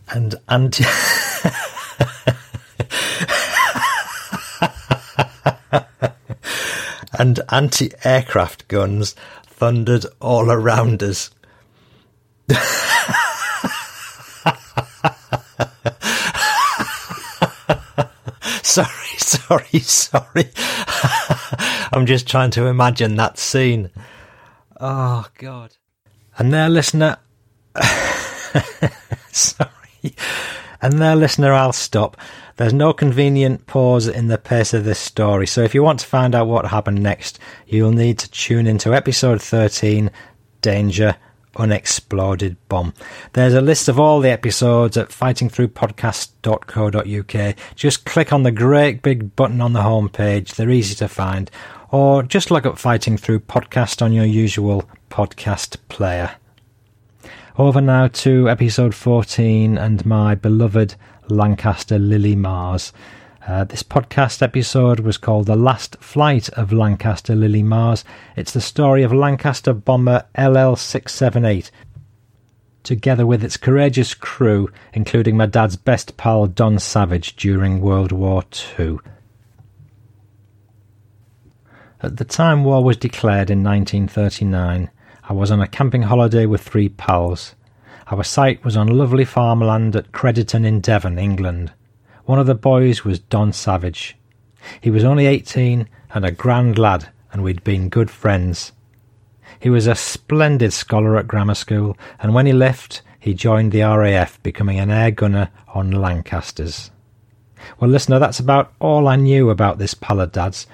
[0.09, 0.85] and anti.
[7.18, 9.16] and anti aircraft guns
[9.59, 11.33] thundered all around us.
[18.62, 20.51] sorry, sorry, sorry.
[21.92, 23.90] I'm just trying to imagine that scene.
[24.81, 25.77] Oh, God.
[26.38, 27.16] And there, listener.
[29.33, 30.14] sorry.
[30.81, 32.17] And there, listener, I'll stop.
[32.57, 36.07] There's no convenient pause in the pace of this story, so if you want to
[36.07, 40.11] find out what happened next, you'll need to tune into episode 13
[40.61, 41.17] Danger
[41.57, 42.95] Unexploded Bomb.
[43.33, 47.57] There's a list of all the episodes at fightingthroughpodcast.co.uk.
[47.75, 51.51] Just click on the great big button on the homepage, they're easy to find,
[51.91, 56.37] or just look up Fighting Through Podcast on your usual podcast player.
[57.59, 60.94] Over now to episode 14 and my beloved
[61.29, 62.92] Lancaster Lily Mars.
[63.49, 68.05] Uh, this podcast episode was called The Last Flight of Lancaster Lily Mars.
[68.37, 71.73] It's the story of Lancaster bomber LL678,
[72.85, 78.44] together with its courageous crew, including my dad's best pal Don Savage during World War
[78.79, 78.99] II.
[82.05, 84.90] At the time war was declared in 1939,
[85.29, 87.55] I was on a camping holiday with three pals.
[88.11, 91.71] Our site was on lovely farmland at Crediton in Devon, England.
[92.25, 94.17] One of the boys was Don Savage.
[94.81, 98.73] He was only eighteen and a grand lad, and we'd been good friends.
[99.61, 103.83] He was a splendid scholar at grammar school, and when he left, he joined the
[103.83, 106.91] RAF, becoming an air gunner on Lancasters.
[107.79, 110.67] Well, listener, that's about all I knew about this pal of Dad's.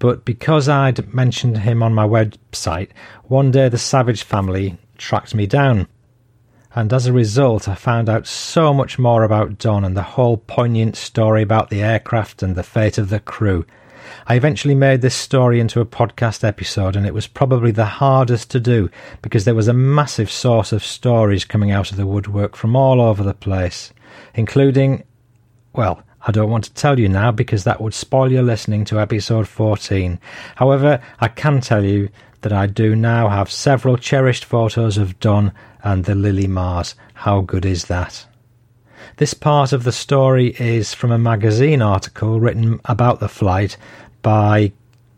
[0.00, 2.88] But because I'd mentioned him on my website,
[3.24, 5.86] one day the Savage family tracked me down
[6.74, 10.36] and as a result, I found out so much more about Don and the whole
[10.36, 13.66] poignant story about the aircraft and the fate of the crew.
[14.28, 18.52] I eventually made this story into a podcast episode, and it was probably the hardest
[18.52, 18.88] to do
[19.20, 23.00] because there was a massive source of stories coming out of the woodwork from all
[23.00, 23.92] over the place,
[24.34, 25.02] including,
[25.72, 29.00] well, I don't want to tell you now because that would spoil your listening to
[29.00, 30.18] episode 14.
[30.56, 32.10] However, I can tell you
[32.42, 35.52] that I do now have several cherished photos of Don
[35.82, 36.94] and the Lily Mars.
[37.14, 38.26] How good is that?
[39.16, 43.76] This part of the story is from a magazine article written about the flight
[44.22, 44.72] by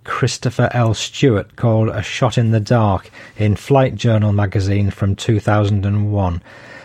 [0.04, 0.94] Christopher L.
[0.94, 6.42] Stewart called A Shot in the Dark in Flight Journal magazine from 2001.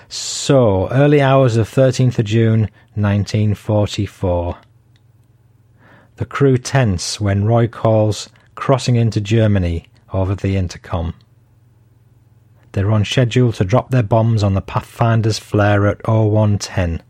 [0.09, 4.57] So, early hours of 13th of June 1944.
[6.15, 11.13] The crew tense when Roy calls crossing into Germany over the intercom.
[12.71, 17.03] They're on schedule to drop their bombs on the Pathfinder's flare at 0110.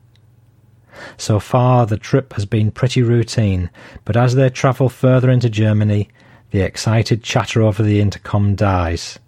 [1.17, 3.69] So far, the trip has been pretty routine,
[4.05, 6.09] but as they travel further into Germany,
[6.49, 9.19] the excited chatter over the intercom dies.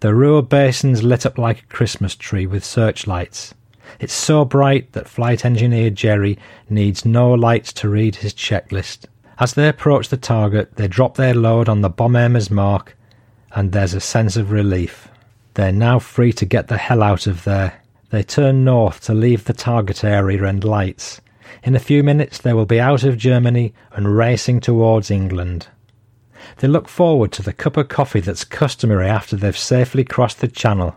[0.00, 3.54] The Ruhr basin's lit up like a Christmas tree with searchlights.
[4.00, 9.06] It's so bright that flight engineer Jerry needs no lights to read his checklist.
[9.38, 12.96] As they approach the target, they drop their load on the bomb aimer's mark,
[13.54, 15.08] and there's a sense of relief.
[15.54, 17.80] They're now free to get the hell out of there.
[18.10, 21.20] They turn north to leave the target area and lights.
[21.62, 25.68] In a few minutes, they will be out of Germany and racing towards England.
[26.58, 30.48] They look forward to the cup of coffee that's customary after they've safely crossed the
[30.48, 30.96] Channel.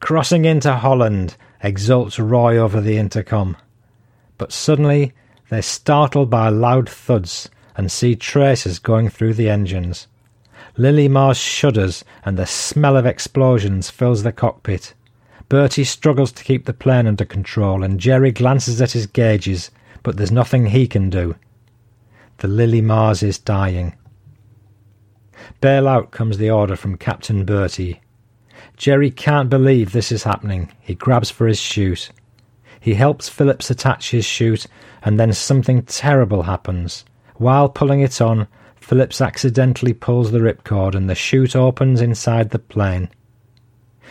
[0.00, 3.56] Crossing into Holland, exults Roy over the intercom.
[4.38, 5.12] But suddenly
[5.48, 10.06] they're startled by loud thuds and see traces going through the engines.
[10.76, 14.94] Lily Mars shudders and the smell of explosions fills the cockpit.
[15.48, 19.70] Bertie struggles to keep the plane under control and Jerry glances at his gauges,
[20.02, 21.36] but there's nothing he can do.
[22.38, 23.94] The Lily Mars is dying.
[25.62, 28.00] Bail out comes the order from Captain Bertie.
[28.76, 30.72] Jerry can't believe this is happening.
[30.80, 32.10] He grabs for his chute.
[32.80, 34.66] He helps Phillips attach his chute,
[35.04, 37.04] and then something terrible happens.
[37.36, 42.58] While pulling it on, Phillips accidentally pulls the ripcord and the chute opens inside the
[42.58, 43.08] plane.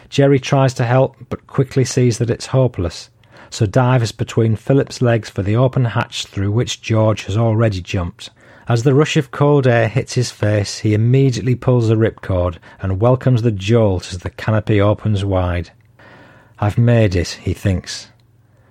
[0.08, 3.10] Jerry tries to help, but quickly sees that it's hopeless,
[3.49, 8.30] so dives between Phillips' legs for the open hatch through which George has already jumped.
[8.72, 13.02] As the rush of cold air hits his face, he immediately pulls the ripcord and
[13.02, 15.72] welcomes the jolt as the canopy opens wide.
[16.58, 18.08] I've made it, he thinks,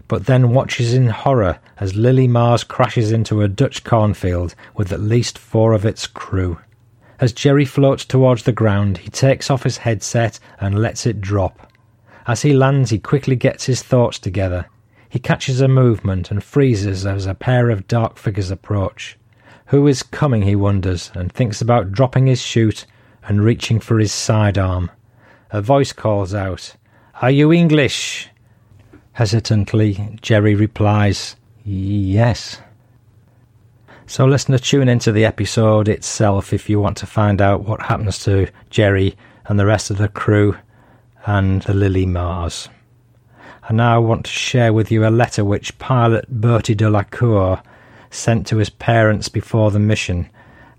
[0.09, 5.03] but then watches in horror as Lily Mars crashes into a Dutch cornfield with at
[5.03, 6.59] least four of its crew.
[7.19, 11.71] As Jerry floats towards the ground, he takes off his headset and lets it drop.
[12.27, 14.65] As he lands, he quickly gets his thoughts together.
[15.11, 19.19] He catches a movement and freezes as a pair of dark figures approach.
[19.71, 22.87] Who is coming, he wonders, and thinks about dropping his chute
[23.23, 24.91] and reaching for his sidearm.
[25.53, 26.75] A voice calls out,
[27.23, 28.29] Are you English?
[29.13, 32.61] Hesitantly, Jerry replies, Yes.
[34.09, 38.19] So, listener, tune into the episode itself if you want to find out what happens
[38.25, 39.17] to Jerry
[39.47, 40.57] and the rest of the crew
[41.27, 42.69] and the Lily Mars.
[43.69, 47.05] And now I want to share with you a letter which pilot Bertie de la
[47.05, 47.63] Cour
[48.11, 50.29] sent to his parents before the mission,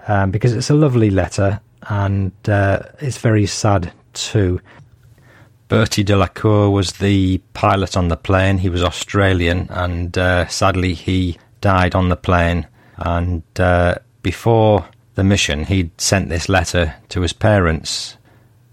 [0.07, 1.59] um, because it's a lovely letter
[1.89, 4.59] and uh, it's very sad too.
[5.67, 8.57] Bertie Delacour was the pilot on the plane.
[8.57, 12.67] He was Australian, and uh, sadly, he died on the plane.
[12.97, 18.17] And uh, before the mission, he'd sent this letter to his parents.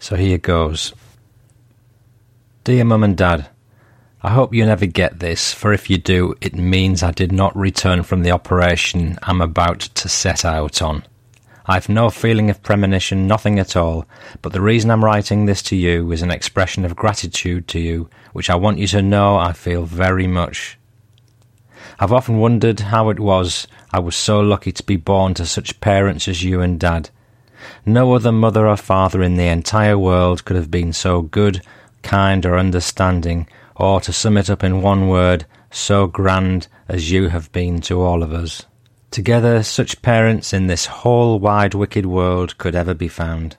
[0.01, 0.93] So here goes
[2.65, 3.49] Dear Mum and Dad,
[4.21, 7.57] I hope you never get this, for if you do, it means I did not
[7.57, 11.05] return from the operation I'm about to set out on.
[11.67, 14.07] I've no feeling of premonition, nothing at all,
[14.43, 18.11] but the reason I'm writing this to you is an expression of gratitude to you,
[18.33, 20.77] which I want you to know I feel very much.
[22.01, 25.81] I've often wondered how it was I was so lucky to be born to such
[25.81, 27.11] parents as you and Dad.
[27.87, 31.63] No other mother or father in the entire world could have been so good,
[32.03, 33.47] kind, or understanding,
[33.79, 38.01] or to sum it up in one word, so grand as you have been to
[38.01, 38.67] all of us.
[39.11, 43.57] Together, such parents in this whole wide wicked world could ever be found.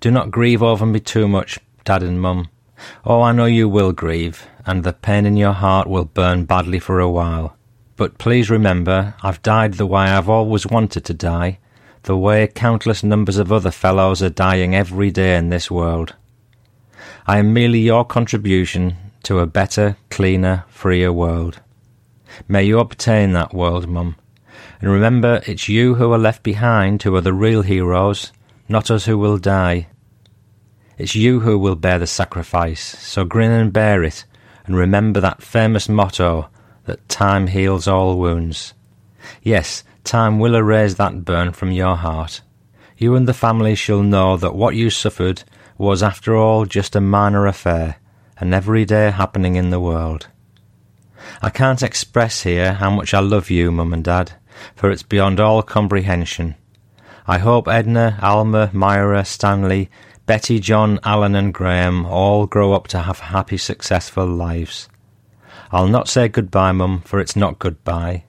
[0.00, 2.48] Do not grieve over me too much, Dad and Mum.
[3.04, 6.78] Oh, I know you will grieve, and the pain in your heart will burn badly
[6.78, 7.56] for a while.
[7.96, 11.58] But please remember, I've died the way I've always wanted to die,
[12.02, 16.14] the way countless numbers of other fellows are dying every day in this world.
[17.26, 18.96] I am merely your contribution
[19.26, 21.60] to a better, cleaner, freer world.
[22.46, 24.14] May you obtain that world, Mum.
[24.80, 28.30] And remember, it's you who are left behind who are the real heroes,
[28.68, 29.88] not us who will die.
[30.96, 34.24] It's you who will bear the sacrifice, so grin and bear it,
[34.64, 36.48] and remember that famous motto
[36.84, 38.74] that time heals all wounds.
[39.42, 42.42] Yes, time will erase that burn from your heart.
[42.96, 45.42] You and the family shall know that what you suffered
[45.78, 47.96] was, after all, just a minor affair,
[48.38, 50.28] an everyday happening in the world.
[51.40, 54.32] I can't express here how much I love you, Mum and Dad,
[54.74, 56.54] for it's beyond all comprehension.
[57.26, 59.90] I hope Edna, Alma, Myra, Stanley,
[60.26, 64.88] Betty, John, Alan, and Graham all grow up to have happy, successful lives.
[65.72, 68.24] I'll not say goodbye, Mum, for it's not goodbye,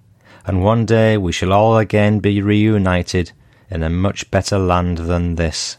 [0.45, 3.31] and one day we shall all again be reunited
[3.69, 5.77] in a much better land than this.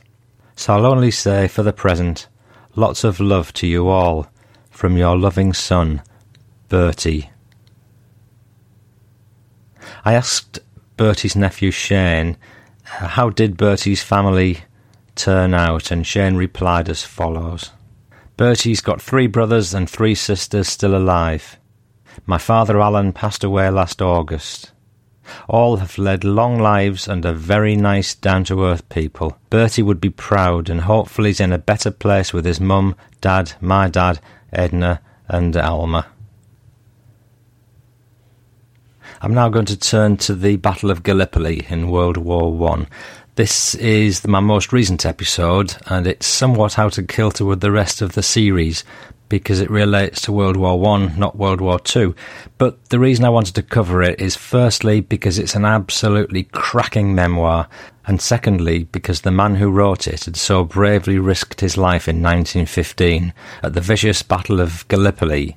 [0.54, 2.28] So I'll only say, for the present,
[2.78, 4.28] Lots of love to you all
[4.70, 6.00] from your loving son,
[6.68, 7.28] Bertie.
[10.04, 10.60] I asked
[10.96, 12.36] Bertie's nephew Shane,
[13.00, 14.58] uh, how did Bertie's family
[15.16, 17.72] turn out, and Shane replied as follows
[18.36, 21.58] Bertie's got three brothers and three sisters still alive.
[22.26, 24.70] My father Alan passed away last August.
[25.48, 29.38] All have led long lives and are very nice, down to earth people.
[29.50, 33.52] Bertie would be proud, and hopefully he's in a better place with his mum, dad,
[33.60, 34.20] my dad,
[34.52, 36.06] Edna, and Alma.
[39.20, 42.86] I'm now going to turn to the Battle of Gallipoli in World War One.
[43.34, 48.00] This is my most recent episode, and it's somewhat out of kilter with the rest
[48.00, 48.84] of the series
[49.28, 52.14] because it relates to World War One, not World War Two.
[52.56, 57.14] But the reason I wanted to cover it is firstly because it's an absolutely cracking
[57.14, 57.68] memoir,
[58.06, 62.22] and secondly because the man who wrote it had so bravely risked his life in
[62.22, 65.56] 1915 at the vicious Battle of Gallipoli,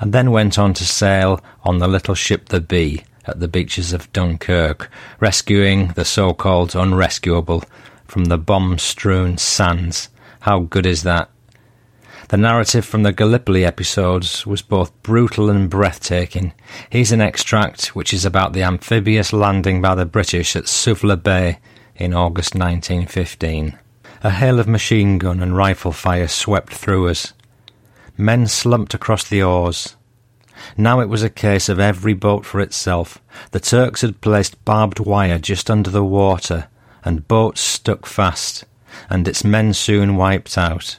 [0.00, 3.92] and then went on to sail on the little ship the Bee at the beaches
[3.92, 4.90] of Dunkirk,
[5.20, 7.62] rescuing the so-called unrescuable
[8.06, 10.08] from the bomb strewn sands.
[10.40, 11.28] How good is that?
[12.28, 16.52] The narrative from the Gallipoli episodes was both brutal and breathtaking.
[16.90, 21.58] Here's an extract which is about the amphibious landing by the British at Suvla Bay
[21.96, 23.78] in August 1915.
[24.22, 27.32] A hail of machine gun and rifle fire swept through us.
[28.18, 29.96] Men slumped across the oars.
[30.76, 33.22] Now it was a case of every boat for itself.
[33.52, 36.68] The Turks had placed barbed wire just under the water,
[37.06, 38.66] and boats stuck fast,
[39.08, 40.98] and its men soon wiped out.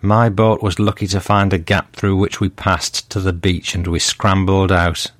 [0.00, 3.74] My boat was lucky to find a gap through which we passed to the beach
[3.74, 5.10] and we scrambled out.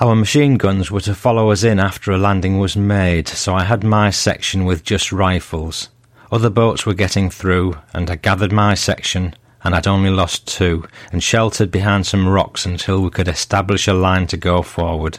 [0.00, 3.64] Our machine guns were to follow us in after a landing was made, so I
[3.64, 5.90] had my section with just rifles.
[6.32, 10.88] Other boats were getting through, and I gathered my section, and I'd only lost two,
[11.12, 15.18] and sheltered behind some rocks until we could establish a line to go forward.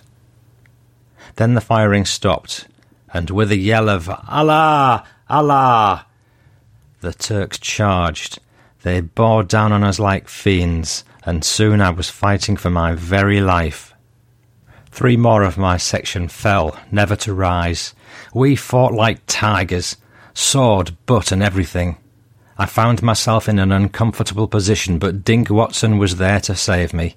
[1.35, 2.67] Then the firing stopped,
[3.13, 5.05] and with a yell of Allah!
[5.29, 6.07] Allah!
[7.03, 8.39] the Turks charged,
[8.83, 13.41] they bore down on us like fiends, and soon I was fighting for my very
[13.41, 13.93] life.
[14.91, 17.95] Three more of my section fell, never to rise.
[18.33, 19.97] We fought like tigers,
[20.33, 21.97] sword, butt, and everything.
[22.57, 27.15] I found myself in an uncomfortable position, but Dink Watson was there to save me.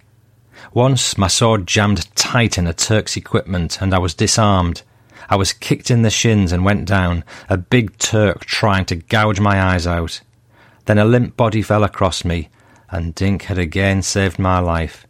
[0.72, 4.82] Once my sword jammed tight in a Turk's equipment, and I was disarmed.
[5.28, 9.40] I was kicked in the shins and went down, a big Turk trying to gouge
[9.40, 10.20] my eyes out.
[10.86, 12.48] Then a limp body fell across me,
[12.90, 15.06] and Dink had again saved my life.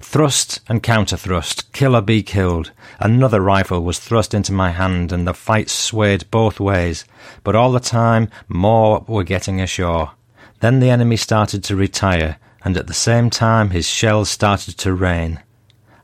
[0.00, 2.70] Thrust and counter thrust, kill or be killed.
[3.00, 7.04] Another rifle was thrust into my hand, and the fight swayed both ways,
[7.42, 10.12] but all the time more were getting ashore.
[10.60, 14.92] Then the enemy started to retire, and at the same time his shells started to
[14.92, 15.40] rain.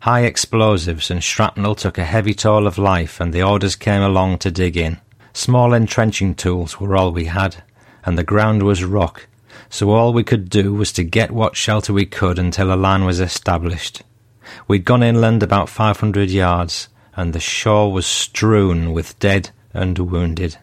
[0.00, 4.38] High explosives and shrapnel took a heavy toll of life, and the orders came along
[4.38, 5.00] to dig in.
[5.32, 7.62] Small entrenching tools were all we had
[8.04, 9.26] and the ground was rock,
[9.68, 13.04] so all we could do was to get what shelter we could until a line
[13.04, 14.02] was established.
[14.68, 20.58] We'd gone inland about 500 yards, and the shore was strewn with dead and wounded.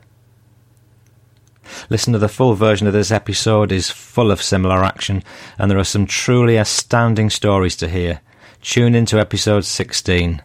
[1.90, 5.24] Listen to the full version of this episode is full of similar action,
[5.58, 8.22] and there are some truly astounding stories to hear.
[8.62, 10.42] Tune into episode 16.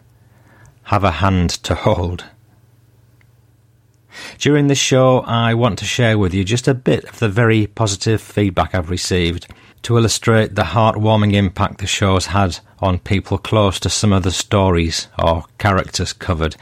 [0.83, 2.25] Have a hand to hold.
[4.37, 7.67] During this show, I want to share with you just a bit of the very
[7.67, 9.47] positive feedback I've received
[9.83, 14.31] to illustrate the heartwarming impact the show's had on people close to some of the
[14.31, 16.55] stories or characters covered.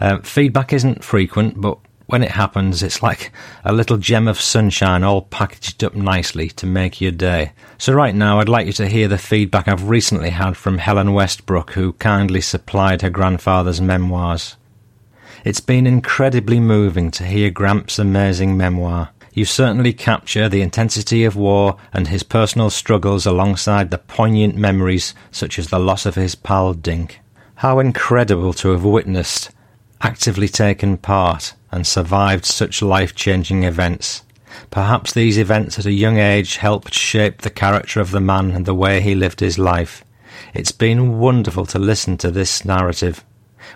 [0.00, 3.32] Uh, feedback isn't frequent, but when it happens, it's like
[3.64, 7.52] a little gem of sunshine all packaged up nicely to make your day.
[7.76, 11.12] So, right now, I'd like you to hear the feedback I've recently had from Helen
[11.12, 14.56] Westbrook, who kindly supplied her grandfather's memoirs.
[15.48, 19.08] It's been incredibly moving to hear Gramps' amazing memoir.
[19.32, 25.14] You certainly capture the intensity of war and his personal struggles alongside the poignant memories
[25.30, 27.20] such as the loss of his pal Dink.
[27.54, 29.48] How incredible to have witnessed,
[30.02, 34.24] actively taken part, and survived such life changing events.
[34.70, 38.66] Perhaps these events at a young age helped shape the character of the man and
[38.66, 40.04] the way he lived his life.
[40.52, 43.24] It's been wonderful to listen to this narrative.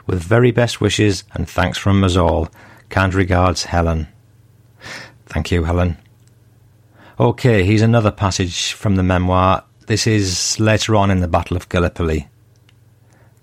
[0.06, 2.48] With very best wishes and thanks from us all.
[2.88, 4.08] Kind regards, Helen.
[5.26, 5.96] Thank you, Helen.
[7.18, 9.64] Okay, here's another passage from the memoir.
[9.86, 12.28] This is later on in the Battle of Gallipoli.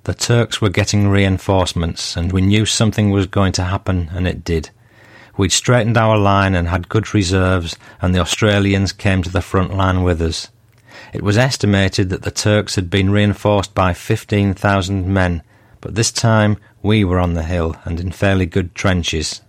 [0.04, 4.44] The Turks were getting reinforcements, and we knew something was going to happen, and it
[4.44, 4.70] did.
[5.38, 9.74] We'd straightened our line and had good reserves, and the Australians came to the front
[9.76, 10.50] line with us.
[11.14, 15.44] It was estimated that the Turks had been reinforced by 15,000 men,
[15.82, 19.42] but this time we were on the hill and in fairly good trenches.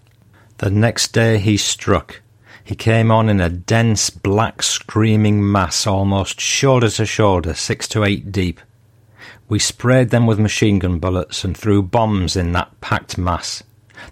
[0.59, 2.21] The next day he struck.
[2.63, 8.05] He came on in a dense, black, screaming mass, almost shoulder to shoulder, six to
[8.05, 8.61] eight deep.
[9.49, 13.63] We sprayed them with machine gun bullets and threw bombs in that packed mass.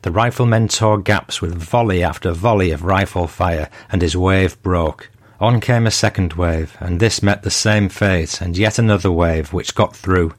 [0.02, 5.10] The riflemen tore gaps with volley after volley of rifle fire, and his wave broke.
[5.40, 9.52] On came a second wave, and this met the same fate, and yet another wave,
[9.52, 10.34] which got through.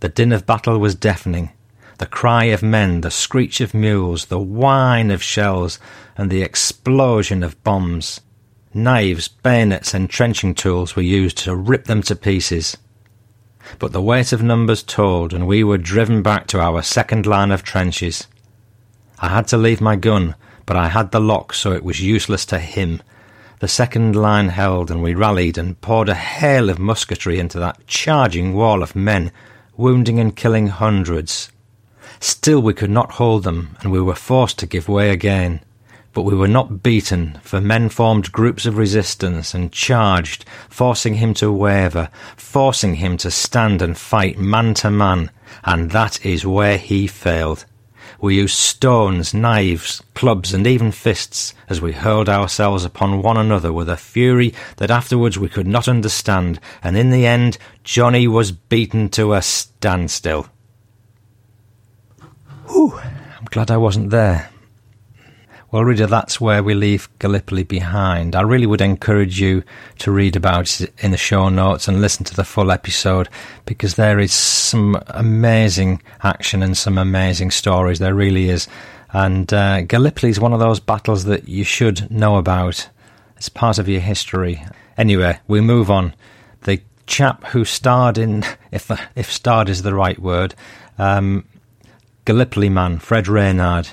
[0.00, 1.50] The din of battle was deafening.
[1.98, 5.80] The cry of men, the screech of mules, the whine of shells,
[6.16, 8.20] and the explosion of bombs.
[8.72, 12.76] Knives, bayonets, and trenching tools were used to rip them to pieces.
[13.80, 17.50] But the weight of numbers told, and we were driven back to our second line
[17.50, 18.28] of trenches.
[19.18, 22.46] I had to leave my gun, but I had the lock, so it was useless
[22.46, 23.02] to him.
[23.58, 27.84] The second line held, and we rallied and poured a hail of musketry into that
[27.88, 29.32] charging wall of men
[29.78, 31.50] wounding and killing hundreds.
[32.20, 35.60] Still we could not hold them, and we were forced to give way again.
[36.18, 41.32] but we were not beaten, for men formed groups of resistance and charged, forcing him
[41.32, 45.30] to waver, forcing him to stand and fight man to man,
[45.64, 47.64] and that is where he failed.
[48.20, 53.72] We used stones, knives, clubs, and even fists as we hurled ourselves upon one another
[53.72, 58.50] with a fury that afterwards we could not understand, and in the end Johnny was
[58.50, 60.48] beaten to a standstill.
[62.66, 62.98] Whew,
[63.38, 64.50] I'm glad I wasn't there.
[65.70, 68.34] Well, reader, that's where we leave Gallipoli behind.
[68.34, 69.62] I really would encourage you
[69.98, 73.28] to read about it in the show notes and listen to the full episode
[73.66, 77.98] because there is some amazing action and some amazing stories.
[77.98, 78.66] There really is.
[79.12, 82.88] And uh, Gallipoli is one of those battles that you should know about.
[83.36, 84.64] It's part of your history.
[84.96, 86.14] Anyway, we move on.
[86.62, 88.42] The chap who starred in,
[88.72, 90.54] if if starred is the right word,
[90.96, 91.44] um,
[92.24, 93.90] Gallipoli man, Fred Reynard.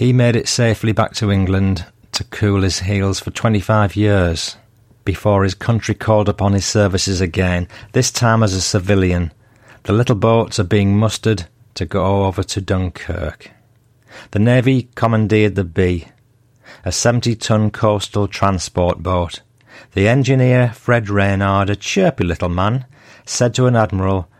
[0.00, 4.56] He made it safely back to England to cool his heels for 25 years
[5.04, 9.30] before his country called upon his services again, this time as a civilian.
[9.82, 13.50] The little boats are being mustered to go over to Dunkirk.
[14.30, 16.06] The Navy commandeered the B,
[16.82, 19.42] a 70 ton coastal transport boat.
[19.92, 22.86] The engineer, Fred Reynard, a chirpy little man,
[23.26, 24.30] said to an admiral,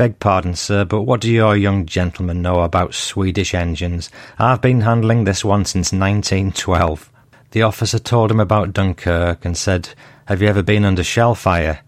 [0.00, 4.08] Beg pardon, sir, but what do your young gentlemen know about Swedish engines?
[4.38, 7.12] I've been handling this one since 1912.
[7.50, 9.90] The officer told him about Dunkirk and said,
[10.24, 11.80] Have you ever been under shell fire?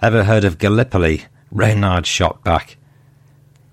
[0.00, 1.26] Ever heard of Gallipoli?
[1.50, 2.78] Reynard shot back.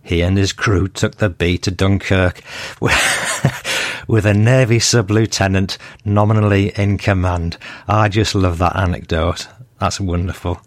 [0.02, 2.42] He and his crew took the Bee to Dunkirk
[2.82, 7.58] with a Navy sub lieutenant nominally in command.
[7.88, 9.48] I just love that anecdote.
[9.80, 10.60] That's wonderful.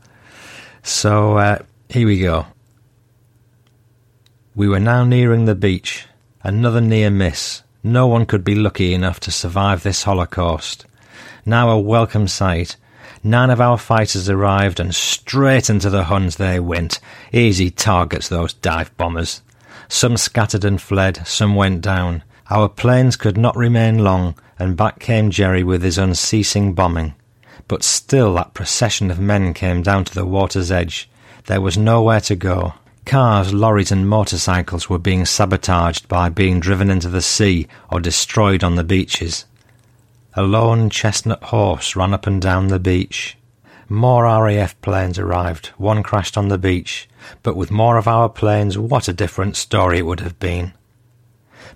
[0.83, 1.59] So uh,
[1.91, 2.47] here we go.
[4.57, 6.07] We were now nearing the beach.
[6.43, 7.63] Another near miss.
[7.83, 10.87] No one could be lucky enough to survive this holocaust.
[11.45, 12.77] Now a welcome sight.
[13.23, 17.01] Nine of our fighters arrived and straight into the Huns they went.
[17.35, 19.43] Easy targets, those dive bombers.
[19.89, 22.23] Some scattered and fled, some went down.
[22.49, 27.15] Our planes could not remain long, and back came Jerry with his unceasing bombing.
[27.69, 31.11] But still that procession of men came down to the water's edge.
[31.45, 32.73] There was nowhere to go.
[33.07, 38.65] Cars, lorries, and motorcycles were being sabotaged by being driven into the sea or destroyed
[38.65, 39.45] on the beaches.
[40.35, 43.37] A lone chestnut horse ran up and down the beach.
[43.89, 45.69] More RAF planes arrived.
[45.79, 47.09] One crashed on the beach.
[47.45, 50.73] But with more of our planes, what a different story it would have been.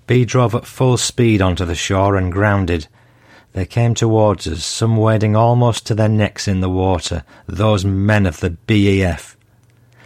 [0.07, 2.87] Bee drove at full speed onto the shore and grounded.
[3.53, 8.25] They came towards us, some wading almost to their necks in the water, those men
[8.25, 9.37] of the BEF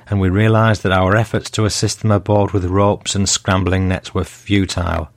[0.07, 4.13] and we realised that our efforts to assist them aboard with ropes and scrambling nets
[4.13, 5.09] were futile.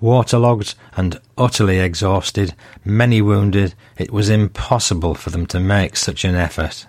[0.00, 2.54] Waterlogged and utterly exhausted,
[2.84, 6.86] many wounded, it was impossible for them to make such an effort.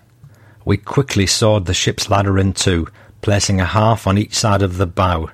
[0.66, 2.88] We quickly sawed the ship's ladder in two,
[3.22, 5.30] placing a half on each side of the bow.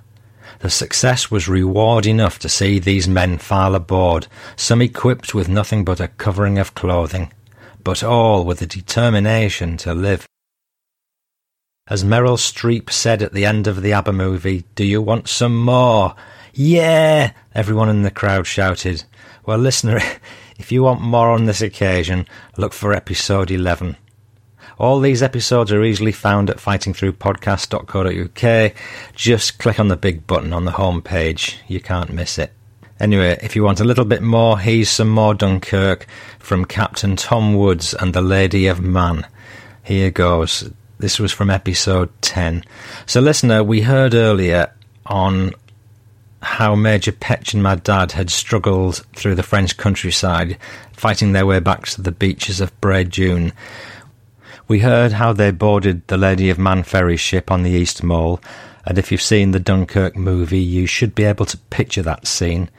[0.59, 5.83] The success was reward enough to see these men file aboard, some equipped with nothing
[5.83, 7.33] but a covering of clothing,
[7.83, 10.27] but all with the determination to live.
[11.87, 15.59] As Meryl Streep said at the end of the ABBA movie, Do you want some
[15.59, 16.15] more?
[16.53, 17.33] Yeah!
[17.53, 19.03] Everyone in the crowd shouted.
[19.45, 19.99] Well, listener,
[20.57, 22.25] if you want more on this occasion,
[22.55, 23.97] look for episode 11.
[24.79, 28.73] All these episodes are easily found at fightingthroughpodcast.co.uk.
[29.13, 31.59] Just click on the big button on the home page.
[31.67, 32.53] You can't miss it.
[32.97, 36.07] Anyway, if you want a little bit more, here's some more Dunkirk
[36.39, 39.27] from Captain Tom Woods and the Lady of Mann.
[39.83, 40.71] Here goes.
[40.99, 42.63] This was from episode 10.
[43.05, 44.71] So, listener, uh, we heard earlier
[45.05, 45.53] on
[46.41, 50.57] how Major Petch and my dad had struggled through the French countryside,
[50.91, 53.53] fighting their way back to the beaches of Bray Dune.
[54.67, 58.41] We heard how they boarded the Lady of Mann ferry ship on the East Mole,
[58.85, 62.69] and if you've seen the Dunkirk movie, you should be able to picture that scene.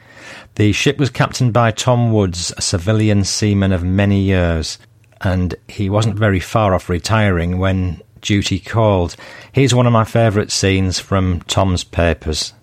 [0.55, 4.77] The ship was captained by Tom Woods, a civilian seaman of many years,
[5.21, 9.15] and he wasn't very far off retiring when duty called.
[9.51, 12.53] Here's one of my favourite scenes from Tom's papers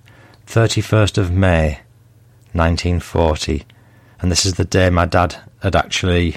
[0.47, 1.81] 31st of May,
[2.53, 3.65] 1940.
[4.21, 6.37] And this is the day my dad had actually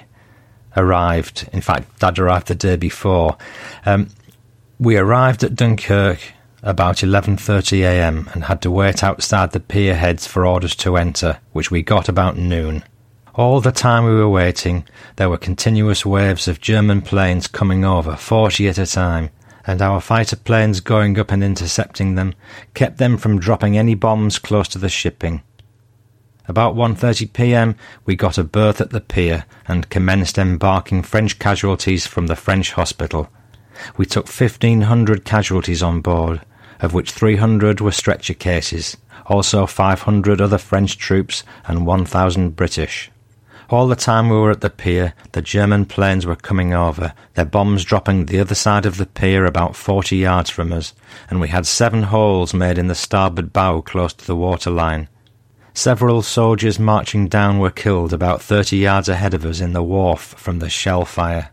[0.77, 1.49] arrived.
[1.51, 3.37] In fact, dad arrived the day before.
[3.85, 4.09] Um,
[4.79, 6.19] we arrived at Dunkirk
[6.63, 8.29] about 11:30 a.m.
[8.33, 12.09] and had to wait outside the pier heads for orders to enter, which we got
[12.09, 12.83] about noon.
[13.37, 14.85] All the time we were waiting,
[15.17, 19.29] there were continuous waves of German planes coming over, 40 at a time,
[19.67, 22.33] and our fighter planes going up and intercepting them
[22.73, 25.41] kept them from dropping any bombs close to the shipping.
[26.47, 27.75] About 1:30 p.m.,
[28.05, 32.71] we got a berth at the pier and commenced embarking French casualties from the French
[32.71, 33.27] hospital.
[33.97, 36.39] We took 1500 casualties on board,
[36.79, 43.11] of which 300 were stretcher cases, also 500 other French troops and 1000 British.
[43.69, 47.45] All the time we were at the pier, the German planes were coming over, their
[47.45, 50.93] bombs dropping the other side of the pier about 40 yards from us,
[51.29, 55.07] and we had seven holes made in the starboard bow close to the waterline.
[55.73, 60.21] Several soldiers marching down were killed about 30 yards ahead of us in the wharf
[60.37, 61.49] from the shell fire.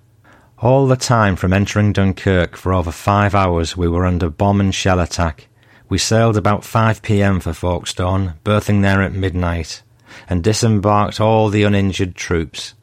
[0.58, 4.74] All the time from entering Dunkirk for over five hours we were under bomb and
[4.74, 5.48] shell attack.
[5.88, 7.40] We sailed about 5 p.m.
[7.40, 9.82] for Folkestone, berthing there at midnight,
[10.28, 12.74] and disembarked all the uninjured troops,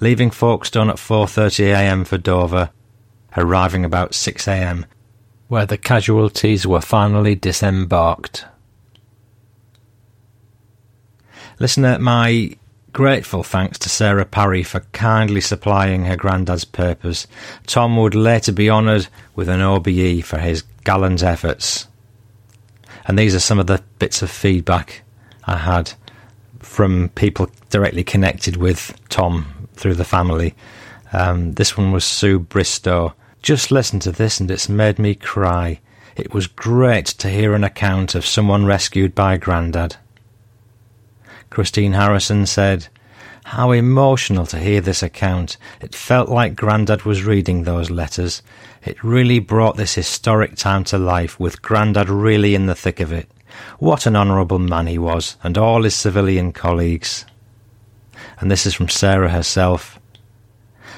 [0.00, 2.04] leaving Folkestone at 4:30 a.m.
[2.04, 2.70] for Dover,
[3.36, 4.86] arriving about 6 a.m.,
[5.48, 8.44] where the casualties were finally disembarked.
[11.58, 12.56] Listener, my
[12.96, 17.26] grateful thanks to Sarah Parry for kindly supplying her granddad's papers.
[17.66, 21.88] Tom would later be honoured with an OBE for his gallant efforts.
[23.06, 25.02] And these are some of the bits of feedback
[25.44, 25.92] I had
[26.76, 30.54] from people directly connected with Tom through the family.
[31.14, 33.14] Um, this one was Sue Bristow.
[33.40, 35.80] Just listen to this and it's made me cry.
[36.16, 39.96] It was great to hear an account of someone rescued by Grandad.
[41.48, 42.88] Christine Harrison said,
[43.44, 45.56] How emotional to hear this account.
[45.80, 48.42] It felt like Grandad was reading those letters.
[48.84, 53.12] It really brought this historic time to life, with Grandad really in the thick of
[53.12, 53.30] it.
[53.78, 57.24] What an honourable man he was, and all his civilian colleagues.
[58.38, 59.98] And this is from Sarah herself.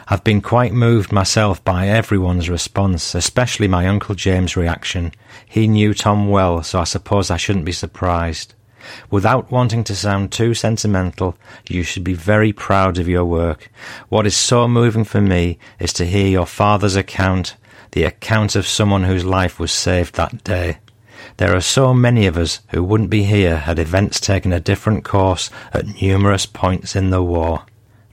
[0.09, 5.13] I've been quite moved myself by everyone's response, especially my Uncle James' reaction.
[5.47, 8.55] He knew Tom well, so I suppose I shouldn't be surprised.
[9.11, 11.37] Without wanting to sound too sentimental,
[11.69, 13.71] you should be very proud of your work.
[14.09, 17.57] What is so moving for me is to hear your father's account,
[17.93, 20.79] the account of someone whose life was saved that day.
[21.39, 25.05] There are so many of us who wouldn't be here had events taken a different
[25.05, 27.65] course at numerous points in the war.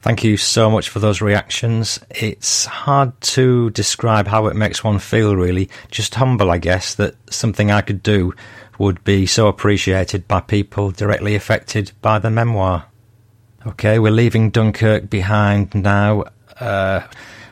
[0.02, 2.00] Thank you so much for those reactions.
[2.12, 5.72] It's hard to describe how it makes one feel, really.
[5.90, 8.32] Just humble, I guess, that something I could do
[8.78, 12.86] would be so appreciated by people directly affected by the memoir.
[13.66, 16.26] Okay, we're leaving Dunkirk behind now.
[16.60, 17.08] Uh,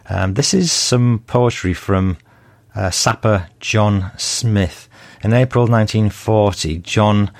[0.07, 2.19] um, this is some poetry from
[2.75, 4.87] uh, sapper John Smith.
[5.23, 7.31] In April 1940, John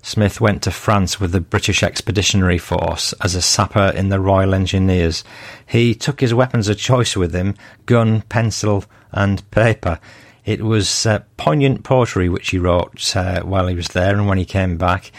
[0.00, 4.54] Smith went to France with the British Expeditionary Force as a sapper in the Royal
[4.54, 5.24] Engineers.
[5.66, 9.98] He took his weapons of choice with him gun, pencil, and paper.
[10.44, 14.38] It was uh, poignant poetry which he wrote uh, while he was there and when
[14.38, 15.10] he came back,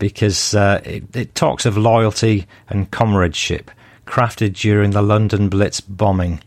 [0.00, 3.70] because uh, it, it, talks of loyalty and comradeship
[4.04, 6.40] crafted during the London Blitz bombing.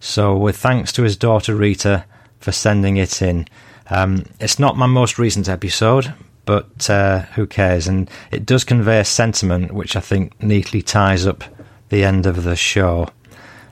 [0.00, 2.06] So, with thanks to his daughter Rita
[2.40, 3.46] for sending it in.
[3.90, 6.12] Um, it's not my most recent episode,
[6.44, 7.86] but uh, who cares?
[7.86, 11.44] And it does convey a sentiment which I think neatly ties up
[11.88, 13.08] the end of the show.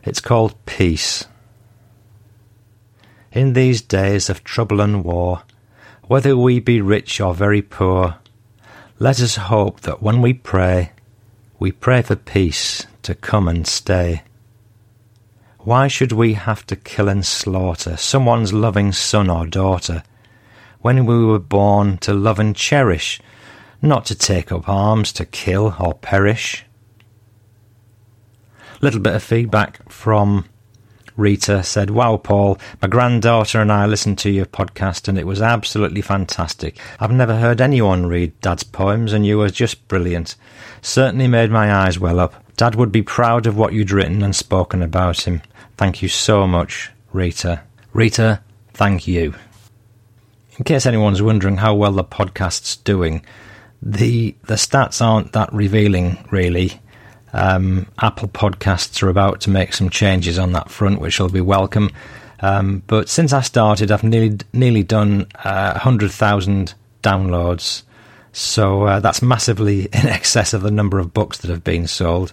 [0.04, 1.26] It's called Peace.
[3.32, 5.42] In these days of trouble and war,
[6.06, 8.16] whether we be rich or very poor,
[8.98, 10.92] let us hope that when we pray,
[11.58, 14.22] we pray for peace to come and stay.
[15.66, 20.04] Why should we have to kill and slaughter someone's loving son or daughter,
[20.80, 23.20] when we were born to love and cherish,
[23.82, 26.64] not to take up arms to kill or perish?
[28.80, 30.44] Little bit of feedback from
[31.16, 35.42] Rita said, Wow, Paul, my granddaughter and I listened to your podcast and it was
[35.42, 36.78] absolutely fantastic.
[37.00, 40.36] I've never heard anyone read Dad's poems and you were just brilliant.
[40.80, 42.45] Certainly made my eyes well up.
[42.56, 45.42] Dad would be proud of what you'd written and spoken about him.
[45.76, 47.62] Thank you so much, Rita.
[47.92, 48.40] Rita,
[48.72, 49.34] thank you.
[50.58, 53.24] In case anyone's wondering how well the podcast's doing,
[53.82, 56.80] the the stats aren't that revealing, really.
[57.34, 61.42] Um, Apple Podcasts are about to make some changes on that front, which will be
[61.42, 61.90] welcome.
[62.40, 67.82] Um, but since I started, I've nearly nearly done uh, hundred thousand downloads,
[68.36, 72.32] so uh, that's massively in excess of the number of books that have been sold.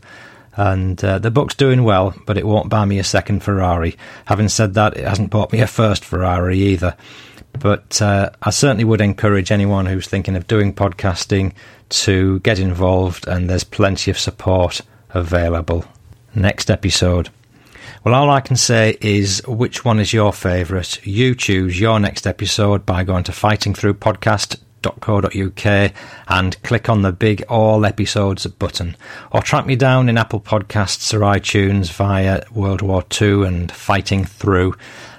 [0.55, 3.95] And uh, the book's doing well, but it won't buy me a second Ferrari.
[4.25, 6.95] Having said that, it hasn't bought me a first Ferrari either.
[7.53, 11.53] But uh, I certainly would encourage anyone who's thinking of doing podcasting
[11.89, 14.81] to get involved, and there's plenty of support
[15.11, 15.85] available.
[16.35, 17.29] Next episode.
[18.03, 21.03] Well, all I can say is which one is your favourite?
[21.05, 25.93] You choose your next episode by going to fightingthroughpodcast.com www.thehappyrenew.co.uk
[26.27, 28.95] and click on the big All Episodes button.
[29.31, 34.25] Or track me down in Apple Podcasts or iTunes via World War II and Fighting
[34.25, 34.75] Through.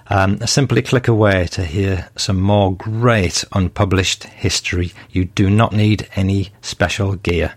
[0.08, 4.92] Um, simply click away to hear some more great unpublished history.
[5.10, 7.54] You do not need any special gear.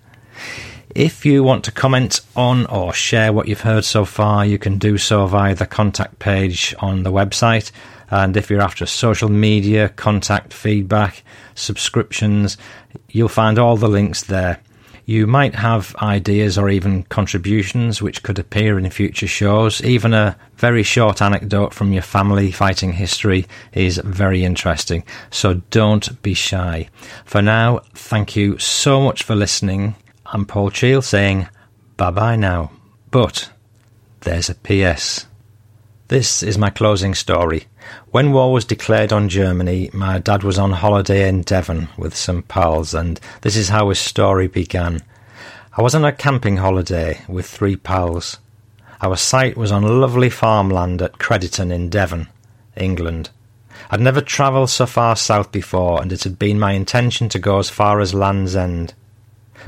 [0.95, 4.77] If you want to comment on or share what you've heard so far, you can
[4.77, 7.71] do so via the contact page on the website.
[8.09, 11.23] And if you're after social media, contact, feedback,
[11.55, 12.57] subscriptions,
[13.09, 14.59] you'll find all the links there.
[15.05, 19.81] You might have ideas or even contributions which could appear in future shows.
[19.81, 26.21] Even a very short anecdote from your family fighting history is very interesting, so don't
[26.23, 26.89] be shy.
[27.23, 29.95] For now, thank you so much for listening.
[30.25, 31.47] I'm Paul Cheall saying
[31.95, 32.71] bye bye now.
[33.09, 33.49] But
[34.21, 35.25] there's a PS.
[36.09, 37.65] This is my closing story.
[38.11, 42.43] When war was declared on Germany, my dad was on holiday in Devon with some
[42.43, 45.01] pals, and this is how his story began.
[45.75, 48.37] I was on a camping holiday with three pals.
[49.01, 52.29] Our site was on lovely farmland at Crediton in Devon,
[52.77, 53.29] England.
[53.91, 57.59] I'd never travelled so far south before, and it had been my intention to go
[57.59, 58.93] as far as Land's End.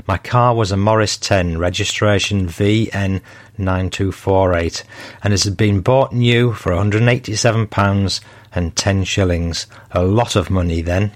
[0.06, 4.82] My car was a Morris 10, registration VN9248,
[5.22, 8.20] and it had been bought new for £187
[8.52, 9.66] and 10 shillings.
[9.90, 11.12] A lot of money then.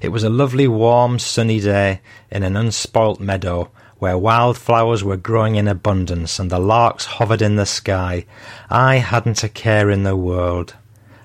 [0.00, 2.00] It was a lovely, warm, sunny day
[2.30, 7.42] in an unspoilt meadow where wild flowers were growing in abundance and the larks hovered
[7.42, 8.24] in the sky.
[8.70, 10.74] I hadn't a care in the world.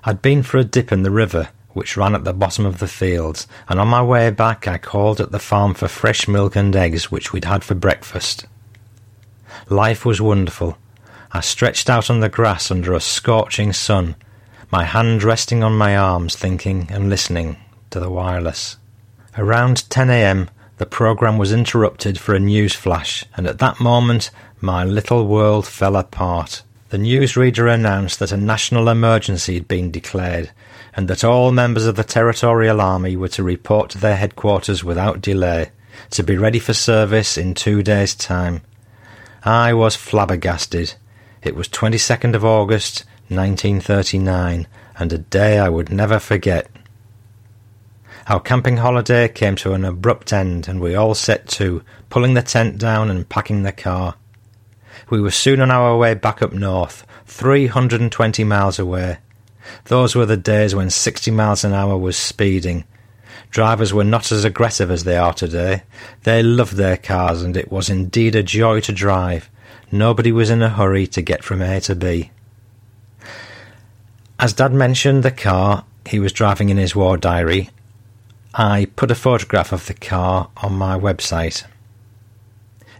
[0.04, 2.88] I'd been for a dip in the river which ran at the bottom of the
[2.88, 6.74] fields, and on my way back I called at the farm for fresh milk and
[6.74, 8.46] eggs which we'd had for breakfast.
[9.68, 10.78] Life was wonderful.
[11.32, 14.16] I stretched out on the grass under a scorching sun,
[14.72, 17.58] my hand resting on my arms, thinking and listening
[17.90, 18.78] to the wireless.
[19.36, 20.48] Around 10 a.m.,
[20.78, 24.30] the programme was interrupted for a news flash, and at that moment
[24.62, 26.62] my little world fell apart.
[26.88, 30.52] The newsreader announced that a national emergency had been declared,
[30.96, 35.20] and that all members of the Territorial Army were to report to their headquarters without
[35.20, 35.70] delay,
[36.10, 38.62] to be ready for service in two days' time.
[39.44, 40.94] I was flabbergasted.
[41.42, 44.66] It was 22nd of August, 1939,
[44.98, 46.70] and a day I would never forget.
[48.26, 52.42] Our camping holiday came to an abrupt end, and we all set to, pulling the
[52.42, 54.16] tent down and packing the car.
[55.10, 59.18] We were soon on our way back up north, 320 miles away,
[59.84, 62.84] those were the days when 60 miles an hour was speeding.
[63.50, 65.82] Drivers were not as aggressive as they are today.
[66.24, 69.48] They loved their cars, and it was indeed a joy to drive.
[69.92, 72.30] Nobody was in a hurry to get from A to B.
[74.38, 77.70] As Dad mentioned the car he was driving in his war diary,
[78.54, 81.64] I put a photograph of the car on my website.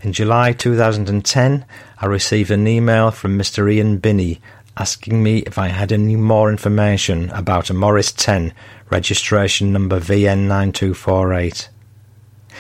[0.03, 1.65] In July 2010,
[1.99, 3.73] I received an email from Mr.
[3.73, 4.41] Ian Binney
[4.77, 8.53] asking me if I had any more information about a Morris 10
[8.91, 11.69] registration number VN9248.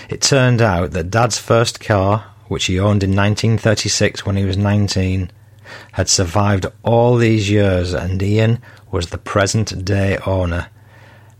[0.09, 4.57] It turned out that Dad's first car, which he owned in 1936 when he was
[4.57, 5.31] 19,
[5.93, 8.61] had survived all these years and Ian
[8.91, 10.69] was the present day owner.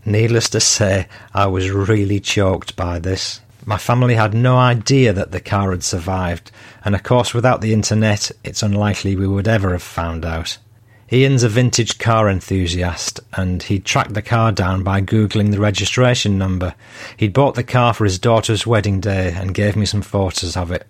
[0.05, 3.41] Needless to say, I was really choked by this.
[3.65, 6.51] My family had no idea that the car had survived,
[6.85, 10.57] and of course, without the internet, it's unlikely we would ever have found out.
[11.11, 16.37] Ian's a vintage car enthusiast, and he tracked the car down by Googling the registration
[16.37, 16.75] number.
[17.15, 20.69] He'd bought the car for his daughter's wedding day and gave me some photos of
[20.69, 20.85] it.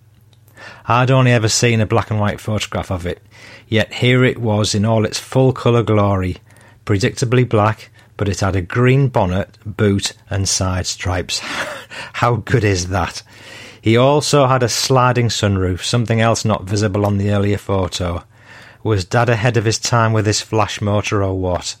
[0.86, 3.22] I'd only ever seen a black and white photograph of it,
[3.68, 6.38] yet here it was in all its full colour glory,
[6.84, 11.38] predictably black, but it had a green bonnet, boot, and side stripes.
[12.14, 13.22] How good is that?
[13.80, 18.24] He also had a sliding sunroof, something else not visible on the earlier photo.
[18.88, 21.76] Was Dad ahead of his time with his flash motor or what?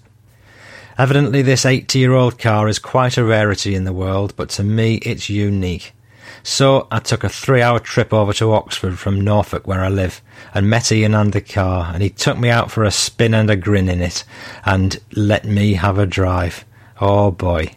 [0.98, 4.62] Evidently, this 80 year old car is quite a rarity in the world, but to
[4.62, 5.94] me it's unique.
[6.42, 10.20] So I took a three hour trip over to Oxford from Norfolk, where I live,
[10.52, 13.48] and met Ian and the car, and he took me out for a spin and
[13.48, 14.22] a grin in it,
[14.66, 16.66] and let me have a drive.
[17.00, 17.74] Oh boy.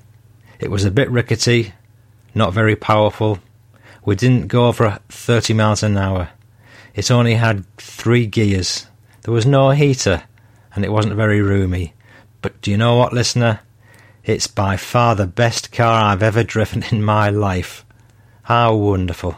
[0.60, 1.74] It was a bit rickety,
[2.36, 3.40] not very powerful.
[4.04, 6.32] We didn't go over 30 miles an hour.
[6.94, 8.88] It only had three gears,
[9.24, 10.24] there was no heater,
[10.76, 11.94] and it wasn't very roomy.
[12.42, 13.60] But do you know what, listener?
[14.24, 17.86] It's by far the best car I've ever driven in my life.
[18.44, 19.38] How wonderful.